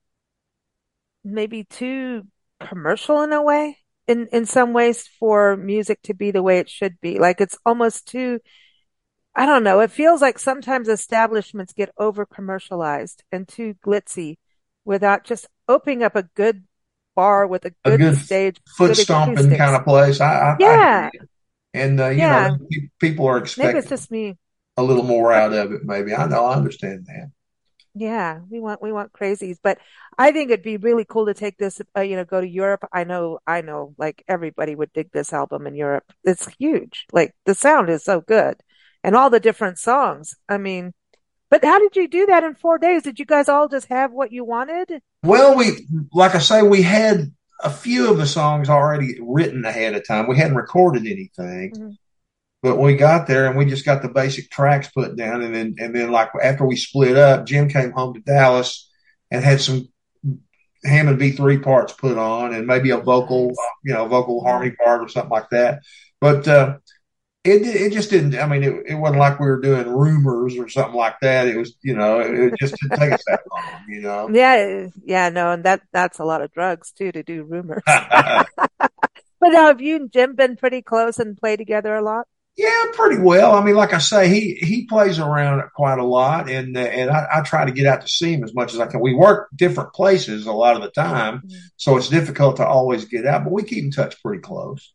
maybe 1.24 1.64
too 1.64 2.26
commercial 2.60 3.22
in 3.22 3.32
a 3.32 3.42
way? 3.42 3.78
In 4.06 4.28
in 4.32 4.44
some 4.46 4.72
ways 4.74 5.08
for 5.18 5.56
music 5.56 6.02
to 6.02 6.14
be 6.14 6.30
the 6.30 6.42
way 6.42 6.58
it 6.58 6.68
should 6.70 7.00
be. 7.00 7.18
Like 7.18 7.40
it's 7.40 7.58
almost 7.64 8.06
too 8.08 8.40
I 9.34 9.46
don't 9.46 9.64
know. 9.64 9.80
It 9.80 9.90
feels 9.90 10.20
like 10.22 10.38
sometimes 10.38 10.88
establishments 10.88 11.72
get 11.72 11.92
over 11.98 12.24
commercialized 12.26 13.24
and 13.32 13.48
too 13.48 13.74
glitzy 13.84 14.38
without 14.84 15.24
just 15.24 15.48
opening 15.68 16.02
up 16.02 16.16
a 16.16 16.24
good 16.34 16.64
bar 17.16 17.46
with 17.46 17.64
a 17.64 17.74
A 17.84 17.92
good 17.92 18.00
good 18.00 18.16
stage, 18.16 18.60
Foot 18.76 18.96
stomping 18.96 19.54
kind 19.54 19.76
of 19.76 19.84
place. 19.84 20.20
I, 20.20 20.34
I, 20.34 20.50
I 20.52 20.56
Yeah. 20.58 21.10
you. 21.12 21.20
and, 21.74 22.00
uh, 22.00 22.08
you 22.08 22.28
Yeah. 22.28 22.28
know, 22.28 22.58
people 23.00 23.26
are 23.26 23.38
expecting 23.38 23.76
Maybe 23.76 23.78
it's 23.78 23.88
just 23.88 24.10
me. 24.10 24.36
a 24.78 24.84
little 24.84 25.04
more 25.04 25.32
out 25.32 25.52
of 25.54 25.72
it, 25.72 25.82
maybe. 25.84 26.14
I 26.14 26.26
know, 26.28 26.46
I 26.46 26.56
understand 26.56 27.06
that. 27.08 27.32
Yeah, 27.94 28.40
we 28.50 28.58
want 28.58 28.82
we 28.82 28.92
want 28.92 29.12
crazies, 29.12 29.58
but 29.62 29.78
I 30.18 30.32
think 30.32 30.50
it'd 30.50 30.64
be 30.64 30.78
really 30.78 31.04
cool 31.04 31.26
to 31.26 31.34
take 31.34 31.58
this, 31.58 31.80
uh, 31.96 32.00
you 32.00 32.16
know, 32.16 32.24
go 32.24 32.40
to 32.40 32.48
Europe. 32.48 32.84
I 32.92 33.04
know, 33.04 33.38
I 33.46 33.60
know, 33.60 33.94
like 33.98 34.24
everybody 34.26 34.74
would 34.74 34.92
dig 34.92 35.12
this 35.12 35.32
album 35.32 35.66
in 35.68 35.76
Europe. 35.76 36.04
It's 36.24 36.48
huge. 36.58 37.06
Like 37.12 37.34
the 37.46 37.54
sound 37.54 37.90
is 37.90 38.02
so 38.02 38.20
good, 38.20 38.56
and 39.04 39.14
all 39.14 39.30
the 39.30 39.38
different 39.38 39.78
songs. 39.78 40.34
I 40.48 40.58
mean, 40.58 40.92
but 41.50 41.64
how 41.64 41.78
did 41.78 41.94
you 41.94 42.08
do 42.08 42.26
that 42.26 42.42
in 42.42 42.56
four 42.56 42.78
days? 42.78 43.02
Did 43.02 43.20
you 43.20 43.26
guys 43.26 43.48
all 43.48 43.68
just 43.68 43.86
have 43.86 44.10
what 44.12 44.32
you 44.32 44.44
wanted? 44.44 45.00
Well, 45.22 45.56
we, 45.56 45.86
like 46.12 46.34
I 46.34 46.40
say, 46.40 46.62
we 46.62 46.82
had 46.82 47.32
a 47.62 47.70
few 47.70 48.10
of 48.10 48.18
the 48.18 48.26
songs 48.26 48.68
already 48.68 49.18
written 49.22 49.64
ahead 49.64 49.94
of 49.94 50.04
time. 50.04 50.26
We 50.28 50.36
hadn't 50.36 50.56
recorded 50.56 51.06
anything, 51.06 51.72
Mhm. 51.76 51.96
But 52.64 52.78
we 52.78 52.96
got 52.96 53.26
there 53.26 53.46
and 53.46 53.58
we 53.58 53.66
just 53.66 53.84
got 53.84 54.00
the 54.00 54.08
basic 54.08 54.50
tracks 54.50 54.88
put 54.88 55.16
down. 55.16 55.42
And 55.42 55.54
then, 55.54 55.74
and 55.78 55.94
then 55.94 56.10
like 56.10 56.30
after 56.42 56.64
we 56.64 56.76
split 56.76 57.14
up, 57.14 57.44
Jim 57.44 57.68
came 57.68 57.92
home 57.92 58.14
to 58.14 58.20
Dallas 58.20 58.90
and 59.30 59.44
had 59.44 59.60
some 59.60 59.86
Hammond 60.82 61.20
B3 61.20 61.62
parts 61.62 61.92
put 61.92 62.16
on 62.16 62.54
and 62.54 62.66
maybe 62.66 62.88
a 62.88 62.96
vocal, 62.96 63.52
you 63.84 63.92
know, 63.92 64.08
vocal 64.08 64.42
harmony 64.42 64.70
part 64.82 65.02
or 65.02 65.08
something 65.10 65.30
like 65.30 65.50
that. 65.50 65.80
But, 66.22 66.48
uh, 66.48 66.78
it, 67.44 67.66
it 67.66 67.92
just 67.92 68.08
didn't, 68.08 68.34
I 68.34 68.46
mean, 68.46 68.62
it, 68.62 68.72
it 68.86 68.94
wasn't 68.94 69.18
like 69.18 69.38
we 69.38 69.46
were 69.46 69.60
doing 69.60 69.86
rumors 69.86 70.56
or 70.56 70.66
something 70.70 70.96
like 70.96 71.20
that. 71.20 71.46
It 71.46 71.58
was, 71.58 71.76
you 71.82 71.94
know, 71.94 72.20
it, 72.20 72.32
it 72.32 72.54
just 72.58 72.76
didn't 72.80 72.98
take 72.98 73.12
us 73.12 73.24
that 73.26 73.40
long, 73.52 73.84
you 73.90 74.00
know. 74.00 74.30
Yeah, 74.32 74.86
yeah, 75.04 75.28
no, 75.28 75.52
and 75.52 75.64
that 75.64 75.82
that's 75.92 76.18
a 76.18 76.24
lot 76.24 76.40
of 76.40 76.50
drugs 76.54 76.92
too 76.92 77.12
to 77.12 77.22
do 77.22 77.42
rumors. 77.44 77.82
But 79.44 79.50
now, 79.50 79.66
have 79.66 79.82
you 79.82 79.96
and 79.96 80.10
Jim 80.10 80.34
been 80.34 80.56
pretty 80.56 80.80
close 80.80 81.18
and 81.18 81.36
play 81.36 81.56
together 81.56 81.94
a 81.94 82.00
lot? 82.00 82.26
Yeah, 82.56 82.84
pretty 82.92 83.20
well. 83.20 83.52
I 83.56 83.64
mean, 83.64 83.74
like 83.74 83.92
I 83.92 83.98
say, 83.98 84.28
he 84.28 84.54
he 84.54 84.86
plays 84.86 85.18
around 85.18 85.62
quite 85.74 85.98
a 85.98 86.04
lot, 86.04 86.48
and 86.48 86.76
uh, 86.76 86.80
and 86.80 87.10
I, 87.10 87.26
I 87.34 87.40
try 87.42 87.64
to 87.64 87.72
get 87.72 87.86
out 87.86 88.02
to 88.02 88.08
see 88.08 88.32
him 88.32 88.44
as 88.44 88.54
much 88.54 88.74
as 88.74 88.78
I 88.80 88.86
can. 88.86 89.00
We 89.00 89.12
work 89.12 89.48
different 89.56 89.92
places 89.92 90.46
a 90.46 90.52
lot 90.52 90.76
of 90.76 90.82
the 90.82 90.90
time, 90.90 91.42
Mhm. 91.42 91.70
so 91.76 91.96
it's 91.96 92.08
difficult 92.08 92.56
to 92.58 92.66
always 92.66 93.06
get 93.06 93.26
out, 93.26 93.42
but 93.42 93.52
we 93.52 93.64
keep 93.64 93.82
in 93.84 93.90
touch 93.90 94.22
pretty 94.22 94.40
close. 94.40 94.92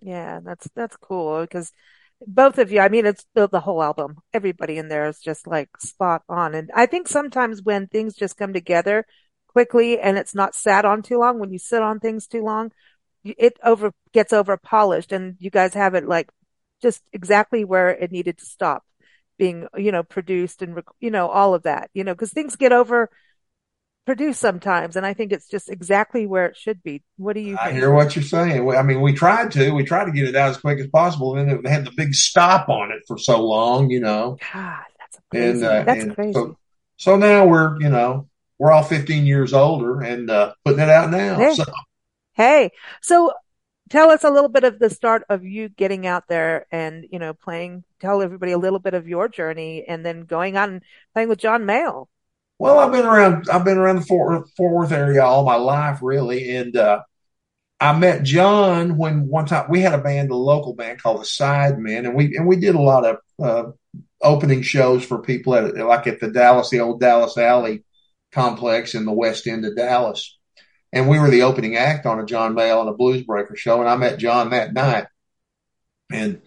Yeah, 0.00 0.40
that's 0.42 0.68
that's 0.74 0.96
cool 0.96 1.42
because 1.42 1.72
both 2.26 2.58
of 2.58 2.70
you, 2.72 2.80
I 2.80 2.88
mean, 2.88 3.06
it's 3.06 3.24
the, 3.34 3.48
the 3.48 3.60
whole 3.60 3.82
album. 3.82 4.18
Everybody 4.32 4.78
in 4.78 4.88
there 4.88 5.08
is 5.08 5.20
just 5.20 5.46
like 5.46 5.70
spot 5.80 6.22
on. 6.28 6.54
And 6.54 6.70
I 6.74 6.86
think 6.86 7.08
sometimes 7.08 7.62
when 7.62 7.86
things 7.88 8.14
just 8.14 8.36
come 8.36 8.52
together 8.52 9.06
quickly 9.48 9.98
and 10.00 10.18
it's 10.18 10.34
not 10.34 10.54
sat 10.54 10.84
on 10.84 11.02
too 11.02 11.18
long, 11.18 11.38
when 11.38 11.52
you 11.52 11.58
sit 11.58 11.82
on 11.82 12.00
things 12.00 12.26
too 12.26 12.42
long, 12.42 12.72
it 13.24 13.58
over 13.64 13.92
gets 14.12 14.32
over 14.32 14.56
polished 14.56 15.12
and 15.12 15.36
you 15.40 15.50
guys 15.50 15.74
have 15.74 15.94
it 15.94 16.06
like 16.08 16.30
just 16.82 17.02
exactly 17.12 17.64
where 17.64 17.90
it 17.90 18.12
needed 18.12 18.38
to 18.38 18.46
stop 18.46 18.84
being, 19.38 19.66
you 19.76 19.92
know, 19.92 20.02
produced 20.02 20.62
and, 20.62 20.76
rec- 20.76 20.84
you 21.00 21.10
know, 21.10 21.28
all 21.28 21.54
of 21.54 21.62
that, 21.64 21.90
you 21.94 22.04
know, 22.04 22.14
because 22.14 22.32
things 22.32 22.56
get 22.56 22.72
over 22.72 23.10
produced 24.06 24.40
sometimes. 24.40 24.96
And 24.96 25.06
I 25.06 25.14
think 25.14 25.32
it's 25.32 25.48
just 25.48 25.70
exactly 25.70 26.26
where 26.26 26.46
it 26.46 26.56
should 26.56 26.82
be. 26.82 27.02
What 27.16 27.34
do 27.34 27.40
you 27.40 27.58
I 27.60 27.72
think? 27.72 27.72
hear 27.72 27.92
what 27.92 28.14
you're 28.14 28.22
saying. 28.22 28.70
I 28.70 28.82
mean, 28.82 29.00
we 29.00 29.12
tried 29.12 29.50
to, 29.52 29.70
we 29.72 29.84
tried 29.84 30.04
to 30.06 30.12
get 30.12 30.28
it 30.28 30.36
out 30.36 30.50
as 30.50 30.58
quick 30.58 30.78
as 30.78 30.86
possible, 30.88 31.36
and 31.36 31.50
then 31.50 31.58
it 31.64 31.68
had 31.68 31.84
the 31.84 31.90
big 31.96 32.14
stop 32.14 32.68
on 32.68 32.92
it 32.92 33.02
for 33.08 33.18
so 33.18 33.44
long, 33.44 33.90
you 33.90 34.00
know. 34.00 34.40
God, 34.52 34.84
that's 34.98 35.18
And 35.32 35.64
crazy. 35.64 35.64
uh, 35.64 35.86
That's 35.86 36.04
and 36.04 36.14
crazy. 36.14 36.34
so 36.34 36.58
so 36.96 37.16
now 37.16 37.46
we're 37.46 37.80
you 37.80 37.88
know 37.90 38.28
we're 38.58 38.72
all 38.72 38.84
15 38.84 39.26
years 39.26 39.52
older 39.54 40.00
and 40.02 40.30
uh, 40.30 40.54
putting 40.64 40.80
it 40.80 40.90
out 40.90 41.10
now. 41.10 41.46
Yeah. 41.46 41.56
So 41.56 41.64
Hey, 42.34 42.72
so 43.02 43.32
tell 43.90 44.10
us 44.10 44.24
a 44.24 44.30
little 44.30 44.48
bit 44.48 44.64
of 44.64 44.78
the 44.78 44.88
start 44.88 45.24
of 45.28 45.44
you 45.44 45.68
getting 45.68 46.06
out 46.06 46.28
there 46.28 46.66
and, 46.72 47.04
you 47.10 47.18
know, 47.18 47.34
playing, 47.34 47.84
tell 48.00 48.22
everybody 48.22 48.52
a 48.52 48.58
little 48.58 48.78
bit 48.78 48.94
of 48.94 49.06
your 49.06 49.28
journey 49.28 49.84
and 49.86 50.06
then 50.06 50.22
going 50.22 50.56
on 50.56 50.80
playing 51.12 51.28
with 51.28 51.38
John 51.38 51.64
Mayall. 51.64 52.06
Well, 52.58 52.78
I've 52.78 52.92
been 52.92 53.06
around. 53.06 53.48
I've 53.50 53.64
been 53.64 53.78
around 53.78 53.96
the 53.96 54.02
Fort, 54.02 54.48
Fort 54.56 54.72
Worth 54.74 54.92
area 54.92 55.24
all 55.24 55.46
my 55.46 55.54
life, 55.54 56.00
really, 56.02 56.54
and 56.56 56.76
uh, 56.76 57.00
I 57.80 57.96
met 57.98 58.22
John 58.22 58.98
when 58.98 59.28
one 59.28 59.46
time 59.46 59.70
we 59.70 59.80
had 59.80 59.94
a 59.94 60.02
band, 60.02 60.30
a 60.30 60.36
local 60.36 60.74
band 60.74 61.02
called 61.02 61.22
the 61.22 61.24
Sidemen, 61.24 62.00
and 62.04 62.14
we 62.14 62.36
and 62.36 62.46
we 62.46 62.56
did 62.56 62.74
a 62.74 62.80
lot 62.80 63.06
of 63.06 63.16
uh, 63.42 63.70
opening 64.20 64.60
shows 64.60 65.02
for 65.02 65.22
people 65.22 65.54
at 65.54 65.74
like 65.74 66.06
at 66.06 66.20
the 66.20 66.30
Dallas, 66.30 66.68
the 66.68 66.80
old 66.80 67.00
Dallas 67.00 67.38
Alley 67.38 67.82
complex 68.30 68.94
in 68.94 69.06
the 69.06 69.12
west 69.12 69.46
end 69.46 69.64
of 69.64 69.74
Dallas, 69.74 70.38
and 70.92 71.08
we 71.08 71.18
were 71.18 71.30
the 71.30 71.42
opening 71.42 71.76
act 71.76 72.06
on 72.06 72.20
a 72.20 72.26
John 72.26 72.54
Mayall 72.54 72.80
and 72.80 72.88
a 72.90 72.94
Blues 72.94 73.22
Breaker 73.22 73.56
show, 73.56 73.80
and 73.80 73.88
I 73.88 73.96
met 73.96 74.18
John 74.18 74.50
that 74.50 74.72
night, 74.72 75.06
and 76.12 76.40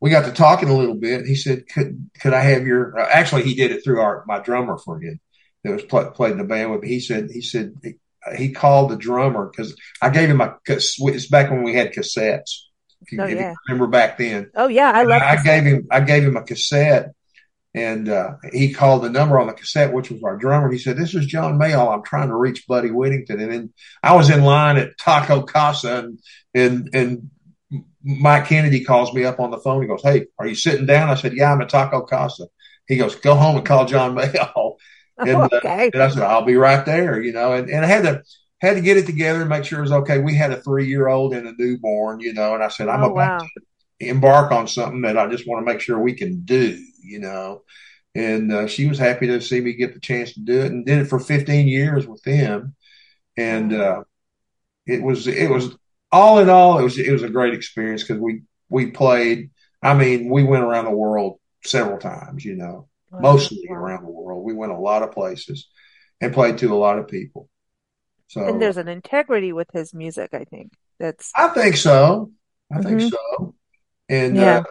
we 0.00 0.10
got 0.10 0.26
to 0.26 0.32
talking 0.32 0.68
a 0.68 0.76
little 0.76 0.94
bit. 0.94 1.26
He 1.26 1.34
said, 1.34 1.64
"Could 1.68 2.10
could 2.20 2.34
I 2.34 2.40
have 2.42 2.66
your?" 2.66 2.98
Uh, 2.98 3.08
actually, 3.10 3.42
he 3.42 3.54
did 3.54 3.72
it 3.72 3.82
through 3.84 4.00
our 4.00 4.24
my 4.26 4.38
drummer 4.40 4.78
for 4.78 5.00
him 5.00 5.20
that 5.64 5.72
was 5.72 5.82
play, 5.82 6.06
played 6.14 6.32
in 6.32 6.38
the 6.38 6.44
band 6.44 6.70
with 6.70 6.82
me. 6.82 6.88
He 6.88 7.00
said 7.00 7.30
he 7.32 7.40
said 7.40 7.74
he, 7.82 7.94
he 8.36 8.52
called 8.52 8.90
the 8.90 8.96
drummer 8.96 9.46
because 9.50 9.74
I 10.00 10.10
gave 10.10 10.28
him 10.30 10.40
a. 10.40 10.56
It's 10.66 11.26
back 11.28 11.50
when 11.50 11.62
we 11.62 11.74
had 11.74 11.92
cassettes. 11.92 12.62
If 13.00 13.12
you, 13.12 13.20
Oh, 13.20 13.24
if 13.24 13.30
you 13.30 13.36
yeah. 13.36 13.54
remember 13.68 13.86
back 13.86 14.18
then, 14.18 14.50
Oh 14.54 14.68
yeah, 14.68 14.90
I 14.92 15.04
love 15.04 15.22
I, 15.22 15.36
this. 15.36 15.44
gave 15.44 15.62
him 15.64 15.86
I 15.90 16.00
gave 16.00 16.24
him 16.24 16.36
a 16.36 16.42
cassette, 16.42 17.12
and 17.78 18.08
uh, 18.08 18.32
he 18.52 18.72
called 18.72 19.02
the 19.02 19.10
number 19.10 19.38
on 19.38 19.46
the 19.46 19.52
cassette, 19.52 19.92
which 19.92 20.10
was 20.10 20.22
our 20.22 20.36
drummer. 20.36 20.70
He 20.70 20.78
said, 20.78 20.96
"This 20.96 21.14
is 21.14 21.26
John 21.26 21.58
Mayall. 21.58 21.94
I'm 21.94 22.02
trying 22.02 22.28
to 22.28 22.36
reach 22.36 22.66
Buddy 22.66 22.90
Whittington." 22.90 23.40
And 23.40 23.52
then 23.52 23.72
I 24.02 24.14
was 24.16 24.30
in 24.30 24.42
line 24.42 24.76
at 24.76 24.98
Taco 24.98 25.42
Casa, 25.42 25.98
and 25.98 26.18
and 26.54 26.90
and 26.92 27.30
Mike 28.02 28.46
Kennedy 28.46 28.84
calls 28.84 29.12
me 29.12 29.24
up 29.24 29.40
on 29.40 29.50
the 29.50 29.58
phone. 29.58 29.82
He 29.82 29.88
goes, 29.88 30.02
"Hey, 30.02 30.26
are 30.38 30.46
you 30.46 30.54
sitting 30.54 30.86
down?" 30.86 31.10
I 31.10 31.14
said, 31.14 31.34
"Yeah, 31.34 31.52
I'm 31.52 31.60
at 31.60 31.68
Taco 31.68 32.02
Casa." 32.02 32.46
He 32.86 32.96
goes, 32.96 33.14
"Go 33.16 33.34
home 33.34 33.56
and 33.56 33.66
call 33.66 33.86
John 33.86 34.14
Mayall." 34.14 34.76
And, 35.20 35.36
uh, 35.36 35.48
okay. 35.52 35.90
and 35.92 36.00
I 36.00 36.10
said, 36.10 36.22
I'll 36.22 36.44
be 36.44 36.54
right 36.54 36.86
there, 36.86 37.20
you 37.20 37.32
know, 37.32 37.52
and, 37.52 37.68
and 37.68 37.84
I 37.84 37.88
had 37.88 38.04
to, 38.04 38.22
had 38.60 38.74
to 38.74 38.80
get 38.80 38.96
it 38.96 39.06
together 39.06 39.40
and 39.40 39.48
make 39.48 39.64
sure 39.64 39.80
it 39.80 39.82
was 39.82 39.90
okay. 39.90 40.20
We 40.20 40.36
had 40.36 40.52
a 40.52 40.60
three 40.62 40.86
year 40.86 41.08
old 41.08 41.34
and 41.34 41.48
a 41.48 41.54
newborn, 41.58 42.20
you 42.20 42.32
know, 42.34 42.54
and 42.54 42.62
I 42.62 42.68
said, 42.68 42.88
I'm 42.88 43.02
Oh, 43.02 43.10
about 43.10 43.32
wow. 43.32 43.38
to 43.38 43.60
embark 44.00 44.52
on 44.52 44.68
something 44.68 45.02
that 45.02 45.18
I 45.18 45.28
just 45.28 45.46
want 45.48 45.66
to 45.66 45.72
make 45.72 45.80
sure 45.80 45.98
we 45.98 46.14
can 46.14 46.42
do, 46.44 46.78
you 47.02 47.18
know. 47.20 47.62
And 48.14 48.52
uh, 48.52 48.66
she 48.66 48.86
was 48.88 48.98
happy 48.98 49.26
to 49.28 49.40
see 49.40 49.60
me 49.60 49.74
get 49.74 49.94
the 49.94 50.00
chance 50.00 50.34
to 50.34 50.40
do 50.40 50.60
it 50.60 50.72
and 50.72 50.86
did 50.86 50.98
it 50.98 51.06
for 51.06 51.20
15 51.20 51.68
years 51.68 52.06
with 52.06 52.22
them. 52.22 52.74
And 53.36 53.72
uh, 53.74 54.04
it 54.86 55.02
was, 55.02 55.26
it 55.26 55.50
was 55.50 55.76
all 56.12 56.38
in 56.38 56.48
all, 56.48 56.78
it 56.78 56.82
was, 56.84 56.98
it 56.98 57.12
was 57.12 57.22
a 57.22 57.28
great 57.30 57.54
experience 57.54 58.02
because 58.02 58.20
we, 58.20 58.42
we 58.68 58.90
played, 58.90 59.50
I 59.82 59.94
mean, 59.94 60.30
we 60.30 60.44
went 60.44 60.64
around 60.64 60.86
the 60.86 60.90
world 60.92 61.38
several 61.64 61.98
times, 61.98 62.44
you 62.44 62.56
know, 62.56 62.88
Wow. 63.10 63.18
mostly 63.18 63.64
around 63.70 64.04
the 64.04 64.10
world. 64.10 64.44
We 64.44 64.54
went 64.54 64.72
a 64.72 64.78
lot 64.78 65.02
of 65.02 65.12
places 65.12 65.68
and 66.20 66.34
played 66.34 66.58
to 66.58 66.74
a 66.74 66.76
lot 66.78 66.98
of 66.98 67.08
people. 67.08 67.48
So 68.28 68.42
And 68.44 68.60
there's 68.60 68.76
an 68.76 68.88
integrity 68.88 69.52
with 69.52 69.70
his 69.72 69.94
music, 69.94 70.34
I 70.34 70.44
think. 70.44 70.72
That's 70.98 71.34
I 71.34 71.48
think 71.48 71.76
so. 71.76 72.32
I 72.72 72.80
think 72.80 73.00
Mhm. 73.00 73.00
so. 73.00 73.47
And 74.08 74.38
Yeah. 74.38 74.58
uh, 74.58 74.62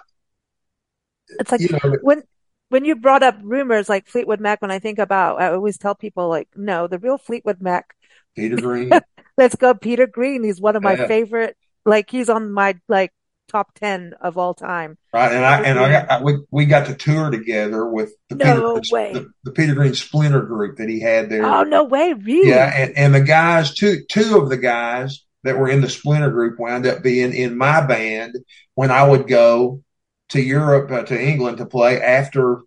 it's 1.40 1.52
like 1.52 1.62
you 1.62 1.70
know, 1.72 1.98
when 2.02 2.24
when 2.70 2.86
you 2.86 2.96
brought 2.96 3.24
up 3.24 3.38
rumors 3.42 3.88
like 3.90 4.08
Fleetwood 4.08 4.42
Mac, 4.42 4.62
when 4.62 4.72
I 4.72 4.80
think 4.80 5.00
about, 5.00 5.42
I 5.42 5.52
always 5.54 5.78
tell 5.78 5.96
people 5.96 6.28
like, 6.28 6.50
no, 6.56 6.88
the 6.88 7.00
real 7.00 7.18
Fleetwood 7.18 7.62
Mac. 7.62 7.96
Peter 8.36 8.56
Green. 8.62 8.92
Let's 9.38 9.56
go, 9.56 9.74
Peter 9.74 10.08
Green. 10.08 10.44
He's 10.44 10.60
one 10.60 10.76
of 10.76 10.84
my 10.84 10.96
Yeah. 10.96 11.08
favorite. 11.08 11.56
Like 11.86 12.10
he's 12.10 12.30
on 12.30 12.52
my 12.52 12.76
like 12.90 13.12
top 13.48 13.74
ten 13.76 14.14
of 14.20 14.38
all 14.38 14.54
time. 14.54 14.98
Right, 15.14 15.32
and 15.32 15.46
I 15.46 15.62
and 15.62 15.80
I 15.80 15.90
got 15.92 16.12
I, 16.12 16.22
we 16.24 16.40
we 16.52 16.66
got 16.66 16.88
to 16.88 16.96
tour 16.96 17.32
together 17.32 17.88
with 17.88 18.12
the 18.30 18.36
No 18.36 18.46
Peter 18.46 18.62
Green, 18.62 18.84
way. 18.92 19.14
the, 19.14 19.32
the 19.46 19.52
Peter 19.52 19.74
Green 19.74 19.94
Splinter 19.94 20.42
group 20.42 20.78
that 20.78 20.90
he 20.90 21.00
had 21.00 21.30
there. 21.30 21.46
Oh 21.46 21.64
no 21.64 21.86
way, 21.86 22.14
really? 22.14 22.50
Yeah, 22.50 22.72
and, 22.76 22.98
and 22.98 23.16
the 23.16 23.22
guys, 23.22 23.74
two 23.74 24.04
two 24.10 24.38
of 24.38 24.50
the 24.50 24.58
guys 24.58 25.24
that 25.48 25.60
were 25.60 25.70
in 25.70 25.82
the 25.82 25.90
Splinter 25.90 26.32
group 26.32 26.60
wound 26.60 26.88
up 26.88 27.04
being 27.04 27.34
in 27.34 27.58
my 27.58 27.82
band 27.86 28.38
when 28.76 28.92
I 28.92 29.08
would 29.08 29.28
go 29.28 29.84
to 30.32 30.42
Europe 30.42 30.92
uh, 30.92 31.04
to 31.06 31.22
England 31.22 31.60
to 31.60 31.68
play 31.68 32.02
after 32.02 32.60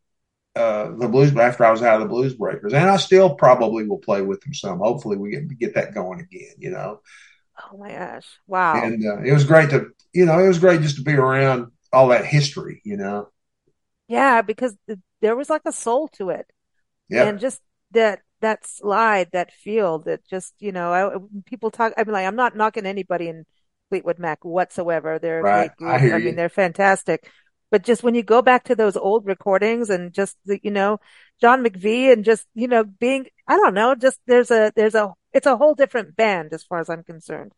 uh, 0.57 0.91
the 0.99 1.09
blues 1.09 1.37
after 1.37 1.65
I 1.65 1.71
was 1.73 1.83
out 1.83 1.97
of 2.03 2.09
the 2.09 2.15
Blues 2.15 2.35
Breakers, 2.35 2.75
and 2.75 2.91
I 2.91 2.97
still 2.99 3.35
probably 3.35 3.87
will 3.89 3.99
play 3.99 4.23
with 4.23 4.41
them 4.43 4.55
some. 4.55 4.79
Hopefully, 4.81 5.17
we 5.17 5.31
get 5.31 5.59
get 5.59 5.75
that 5.75 5.95
going 5.95 6.21
again. 6.21 6.55
You 6.59 6.71
know, 6.71 7.01
Oh 7.59 7.77
my 7.79 7.91
gosh, 7.93 8.41
wow. 8.47 8.93
and 8.93 9.05
uh, 9.07 9.19
it 9.23 9.33
was 9.33 9.45
great 9.45 9.71
to 9.71 9.91
you 10.13 10.25
know 10.27 10.39
it 10.39 10.49
was 10.49 10.59
great 10.59 10.81
just 10.83 10.97
to 10.97 11.03
be 11.03 11.13
around 11.15 11.71
all 11.93 12.09
that 12.09 12.25
history. 12.25 12.81
You 12.85 12.97
know, 12.97 13.29
Yeah, 14.09 14.43
because 14.43 14.77
th- 14.87 14.99
there 15.21 15.37
was 15.37 15.51
like 15.51 15.63
a 15.67 15.73
soul 15.73 16.09
to 16.09 16.31
it. 16.31 16.51
yeah. 17.09 17.31
And 17.31 17.41
just 17.41 17.63
that 17.93 18.23
that 18.41 18.67
slide, 18.67 19.31
that 19.33 19.53
feel, 19.53 20.01
that 20.01 20.27
just, 20.29 20.55
you 20.59 20.73
know, 20.73 20.93
I, 20.93 21.17
people 21.47 21.71
talk, 21.71 21.93
I 21.97 22.05
mean, 22.05 22.13
like, 22.13 22.27
I'm 22.27 22.37
not 22.37 22.57
knocking 22.57 22.87
anybody 22.87 23.29
in 23.29 23.45
Fleetwood 23.91 24.19
Mac 24.19 24.45
whatsoever. 24.45 25.19
They're 25.19 25.43
Right. 25.43 25.71
I 25.81 25.97
I 26.11 26.19
you. 26.19 26.19
mean, 26.19 26.37
they're 26.37 26.49
fantastic. 26.49 27.31
But 27.71 27.85
just 27.85 28.03
when 28.03 28.15
you 28.15 28.23
go 28.23 28.43
back 28.43 28.65
to 28.65 28.75
those 28.75 28.97
old 28.97 29.27
recordings 29.27 29.91
and 29.91 30.13
just, 30.13 30.37
the, 30.45 30.59
you 30.63 30.71
know, 30.73 30.99
John 31.41 31.63
McVie 31.65 32.13
and 32.13 32.25
just, 32.25 32.47
you 32.55 32.67
know, 32.69 32.85
being, 32.85 33.27
I 33.47 33.57
don't 33.57 33.75
know, 33.75 33.95
just 33.95 34.19
there's 34.27 34.51
a, 34.51 34.73
there's 34.75 34.95
a, 34.97 35.13
it's 35.33 35.47
a 35.47 35.57
whole 35.57 35.75
different 35.75 36.17
band 36.17 36.53
as 36.53 36.65
far 36.65 36.81
as 36.81 36.91
I'm 36.91 37.05
concerned. 37.05 37.53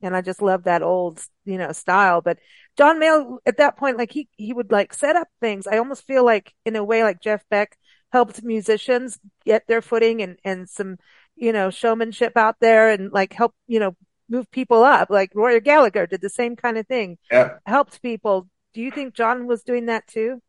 And 0.00 0.16
I 0.16 0.22
just 0.22 0.40
love 0.40 0.64
that 0.64 0.82
old, 0.82 1.20
you 1.44 1.58
know, 1.58 1.72
style. 1.72 2.20
But 2.22 2.38
John 2.76 3.00
Mayall 3.00 3.38
at 3.44 3.56
that 3.58 3.76
point, 3.76 3.98
like 3.98 4.12
he, 4.12 4.28
he 4.36 4.52
would 4.52 4.70
like 4.70 4.94
set 4.94 5.16
up 5.16 5.28
things. 5.40 5.66
I 5.66 5.78
almost 5.78 6.06
feel 6.06 6.24
like 6.24 6.54
in 6.64 6.76
a 6.76 6.84
way 6.84 7.02
like 7.02 7.20
Jeff 7.20 7.42
Beck 7.50 7.76
helped 8.12 8.42
musicians 8.42 9.18
get 9.44 9.66
their 9.66 9.82
footing 9.82 10.22
and, 10.22 10.38
and 10.44 10.68
some, 10.68 10.96
you 11.36 11.52
know, 11.52 11.70
showmanship 11.70 12.36
out 12.36 12.56
there 12.60 12.90
and 12.90 13.12
like 13.12 13.32
help, 13.32 13.54
you 13.66 13.80
know, 13.80 13.96
move 14.28 14.50
people 14.50 14.82
up. 14.82 15.10
Like 15.10 15.30
Rory 15.34 15.60
Gallagher 15.60 16.06
did 16.06 16.20
the 16.20 16.30
same 16.30 16.56
kind 16.56 16.78
of 16.78 16.86
thing, 16.86 17.18
yeah. 17.30 17.58
helped 17.66 18.02
people. 18.02 18.48
Do 18.74 18.80
you 18.80 18.90
think 18.90 19.14
John 19.14 19.46
was 19.46 19.62
doing 19.62 19.86
that 19.86 20.06
too? 20.06 20.40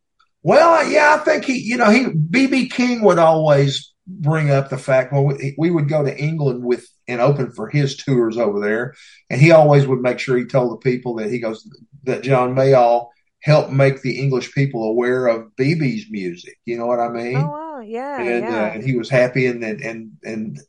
Well, 0.42 0.88
yeah, 0.88 1.16
I 1.20 1.24
think 1.24 1.44
he, 1.44 1.58
you 1.58 1.76
know, 1.76 1.90
he 1.90 2.06
BB 2.06 2.70
King 2.70 3.02
would 3.02 3.18
always 3.18 3.92
bring 4.06 4.50
up 4.50 4.70
the 4.70 4.78
fact 4.78 5.12
well, 5.12 5.24
we, 5.24 5.54
we 5.58 5.70
would 5.70 5.88
go 5.88 6.02
to 6.02 6.18
England 6.18 6.64
with 6.64 6.86
and 7.06 7.20
open 7.20 7.50
for 7.50 7.68
his 7.68 7.96
tours 7.96 8.38
over 8.38 8.60
there, 8.60 8.94
and 9.28 9.40
he 9.40 9.50
always 9.50 9.86
would 9.86 10.00
make 10.00 10.18
sure 10.18 10.38
he 10.38 10.44
told 10.44 10.72
the 10.72 10.90
people 10.90 11.16
that 11.16 11.30
he 11.30 11.40
goes 11.40 11.68
that 12.04 12.22
John 12.22 12.54
Mayall 12.54 13.08
helped 13.42 13.70
make 13.72 14.02
the 14.02 14.18
English 14.18 14.52
people 14.52 14.84
aware 14.84 15.26
of 15.26 15.52
BB's 15.58 16.10
music. 16.10 16.58
You 16.64 16.78
know 16.78 16.86
what 16.86 17.00
I 17.00 17.08
mean? 17.08 17.36
Oh, 17.36 17.50
wow. 17.50 17.80
Yeah. 17.80 18.20
and, 18.20 18.44
yeah. 18.44 18.62
uh, 18.62 18.66
and 18.74 18.84
he 18.84 18.96
was 18.96 19.08
happy 19.08 19.46
and 19.46 19.62
and 19.64 19.80
and, 19.80 20.12
and 20.22 20.60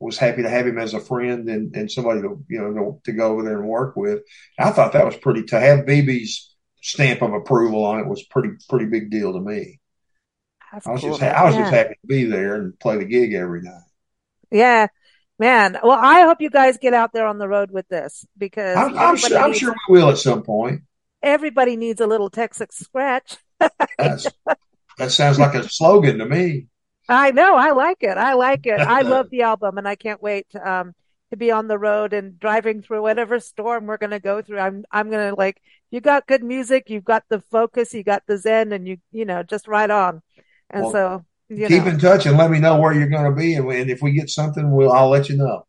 was 0.00 0.18
happy 0.18 0.42
to 0.42 0.50
have 0.50 0.66
him 0.66 0.78
as 0.78 0.94
a 0.94 1.00
friend 1.00 1.48
and, 1.48 1.74
and 1.74 1.90
somebody 1.90 2.20
to 2.22 2.44
you 2.48 2.60
know 2.60 3.00
to, 3.04 3.10
to 3.10 3.16
go 3.16 3.32
over 3.32 3.42
there 3.42 3.58
and 3.60 3.68
work 3.68 3.96
with. 3.96 4.20
I 4.58 4.70
thought 4.70 4.92
that 4.92 5.04
was 5.06 5.16
pretty 5.16 5.44
to 5.44 5.58
have 5.60 5.86
BB's 5.86 6.54
stamp 6.82 7.22
of 7.22 7.32
approval 7.32 7.84
on 7.84 8.00
it 8.00 8.06
was 8.08 8.22
pretty 8.24 8.50
pretty 8.68 8.86
big 8.86 9.10
deal 9.10 9.32
to 9.32 9.40
me. 9.40 9.80
That's 10.72 10.86
I 10.86 10.92
was 10.92 11.00
cool, 11.00 11.10
just 11.10 11.20
man. 11.20 11.34
I 11.34 11.44
was 11.44 11.54
Yeah. 11.54 11.60
just 11.62 11.72
happy 11.74 11.94
to 11.94 12.06
be 12.06 12.24
there 12.24 12.54
and 12.56 12.78
play 12.78 12.98
the 12.98 13.04
gig 13.04 13.34
every 13.34 13.62
night. 13.62 13.82
Yeah, 14.50 14.88
man. 15.38 15.78
Well, 15.82 15.98
I 15.98 16.22
hope 16.22 16.40
you 16.40 16.50
guys 16.50 16.78
get 16.78 16.94
out 16.94 17.12
there 17.12 17.26
on 17.26 17.38
the 17.38 17.48
road 17.48 17.70
with 17.70 17.88
this 17.88 18.26
because 18.36 18.76
I'm, 18.76 18.96
I'm 18.96 19.16
sure 19.16 19.38
I'm 19.38 19.52
sure 19.52 19.74
we 19.88 19.98
will 19.98 20.10
at 20.10 20.18
some 20.18 20.42
point. 20.42 20.82
Everybody 21.22 21.76
needs 21.76 22.00
a 22.00 22.06
little 22.06 22.30
Texas 22.30 22.68
scratch. 22.72 23.36
That 24.96 25.12
sounds 25.12 25.38
like 25.38 25.54
a 25.54 25.68
slogan 25.68 26.16
to 26.18 26.26
me. 26.26 26.68
I 27.08 27.30
know. 27.32 27.56
I 27.56 27.72
like 27.72 27.98
it. 28.02 28.16
I 28.16 28.34
like 28.34 28.66
it. 28.66 28.82
I 28.84 29.02
love 29.02 29.28
the 29.30 29.42
album 29.42 29.78
and 29.78 29.88
I 29.88 29.96
can't 29.96 30.22
wait 30.22 30.46
um 30.56 30.94
to 31.30 31.36
be 31.36 31.50
on 31.50 31.66
the 31.66 31.78
road 31.78 32.12
and 32.12 32.38
driving 32.38 32.82
through 32.82 33.00
whatever 33.02 33.40
storm 33.40 33.86
we're 33.86 33.96
going 33.96 34.10
to 34.10 34.20
go 34.20 34.42
through. 34.42 34.58
I'm 34.58 34.84
I'm 34.90 35.10
going 35.10 35.30
to 35.30 35.34
like 35.36 35.60
you 35.90 36.00
got 36.00 36.26
good 36.26 36.42
music, 36.44 36.90
you've 36.90 37.04
got 37.04 37.24
the 37.28 37.40
focus, 37.40 37.94
you 37.94 38.02
got 38.04 38.22
the 38.26 38.38
zen 38.38 38.72
and 38.72 38.86
you 38.86 38.98
you 39.12 39.24
know, 39.24 39.42
just 39.42 39.68
right 39.68 39.90
on. 39.90 40.22
And 40.70 40.84
Well, 40.84 40.92
so, 40.92 41.24
you 41.48 41.68
Keep 41.68 41.82
know, 41.82 41.88
in 41.88 41.98
touch 41.98 42.26
and 42.26 42.36
let 42.38 42.50
me 42.50 42.58
know 42.60 42.78
where 42.80 42.94
you're 42.94 43.08
going 43.08 43.30
to 43.30 43.36
be, 43.36 43.54
and, 43.54 43.70
and 43.70 43.90
if 43.90 44.00
we 44.02 44.12
get 44.12 44.30
something, 44.30 44.70
we'll 44.70 44.92
I'll 44.92 45.10
let 45.10 45.28
you 45.28 45.36
know. 45.36 45.66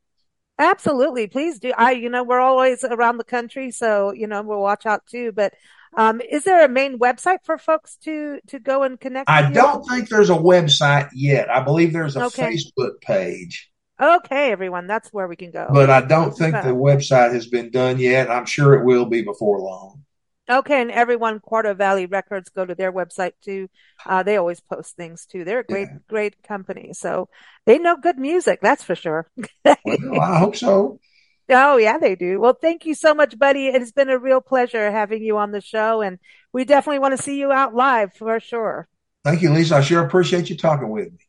Absolutely. 0.59 1.27
Please 1.27 1.59
do. 1.59 1.71
I 1.77 1.91
you 1.91 2.09
know, 2.09 2.23
we're 2.23 2.39
always 2.39 2.83
around 2.83 3.17
the 3.17 3.23
country, 3.23 3.71
so 3.71 4.11
you 4.13 4.27
know, 4.27 4.41
we'll 4.41 4.59
watch 4.61 4.85
out 4.85 5.05
too, 5.07 5.31
but 5.31 5.53
um 5.95 6.21
is 6.21 6.43
there 6.43 6.65
a 6.65 6.69
main 6.69 6.97
website 6.97 7.39
for 7.43 7.57
folks 7.57 7.97
to 7.97 8.39
to 8.47 8.59
go 8.59 8.83
and 8.83 8.99
connect 8.99 9.29
I 9.29 9.51
don't 9.51 9.83
think 9.87 10.09
there's 10.09 10.29
a 10.29 10.33
website 10.35 11.09
yet. 11.13 11.49
I 11.49 11.61
believe 11.61 11.93
there's 11.93 12.15
a 12.15 12.23
Okay. 12.23 12.47
Facebook 12.47 13.01
page, 13.01 13.71
Okay, 14.01 14.51
everyone, 14.51 14.87
that's 14.87 15.13
where 15.13 15.27
we 15.27 15.35
can 15.35 15.51
go. 15.51 15.67
but 15.73 15.89
I 15.89 16.01
don't 16.01 16.31
think 16.37 16.61
the 16.61 16.69
website 16.69 17.33
has 17.33 17.47
been 17.47 17.71
done 17.71 17.99
yet. 17.99 18.29
I'm 18.29 18.45
sure 18.45 18.73
it 18.73 18.85
will 18.85 19.05
be 19.05 19.21
before 19.21 19.59
long. 19.59 20.02
Okay, 20.49 20.81
and 20.81 20.91
everyone, 20.91 21.39
Quarto 21.39 21.73
Valley 21.73 22.05
Records, 22.05 22.49
go 22.49 22.65
to 22.65 22.75
their 22.75 22.91
website 22.91 23.31
too. 23.41 23.69
Uh, 24.05 24.23
they 24.23 24.35
always 24.35 24.59
post 24.59 24.95
things 24.97 25.25
too. 25.25 25.45
They're 25.45 25.59
a 25.59 25.63
great, 25.63 25.89
Yeah. 25.89 25.99
great 26.09 26.43
company. 26.43 26.91
So 26.93 27.29
they 27.65 27.79
know 27.79 27.95
good 27.95 28.17
music, 28.19 28.59
that's 28.61 28.83
for 28.83 28.95
sure. 28.95 29.27
Well, 29.85 30.21
I 30.21 30.39
hope 30.39 30.55
so. 30.55 30.99
Oh, 31.49 31.77
yeah, 31.77 31.97
they 31.97 32.15
do. 32.15 32.39
Well, 32.39 32.53
thank 32.59 32.85
you 32.85 32.95
so 32.95 33.13
much, 33.13 33.37
buddy. 33.37 33.67
It 33.67 33.79
has 33.81 33.91
been 33.91 34.09
a 34.09 34.17
real 34.17 34.41
pleasure 34.41 34.91
having 34.91 35.21
you 35.23 35.37
on 35.37 35.51
the 35.51 35.61
show, 35.61 36.01
and 36.01 36.19
we 36.53 36.63
definitely 36.65 36.99
want 36.99 37.17
to 37.17 37.21
see 37.23 37.37
you 37.39 37.51
out 37.51 37.73
live 37.75 38.13
for 38.13 38.39
sure. 38.39 38.87
Thank 39.23 39.41
you, 39.41 39.51
Lisa. 39.51 39.77
I 39.77 39.81
sure 39.81 40.03
appreciate 40.05 40.49
you 40.49 40.57
talking 40.57 40.89
with 40.89 41.11
me. 41.11 41.19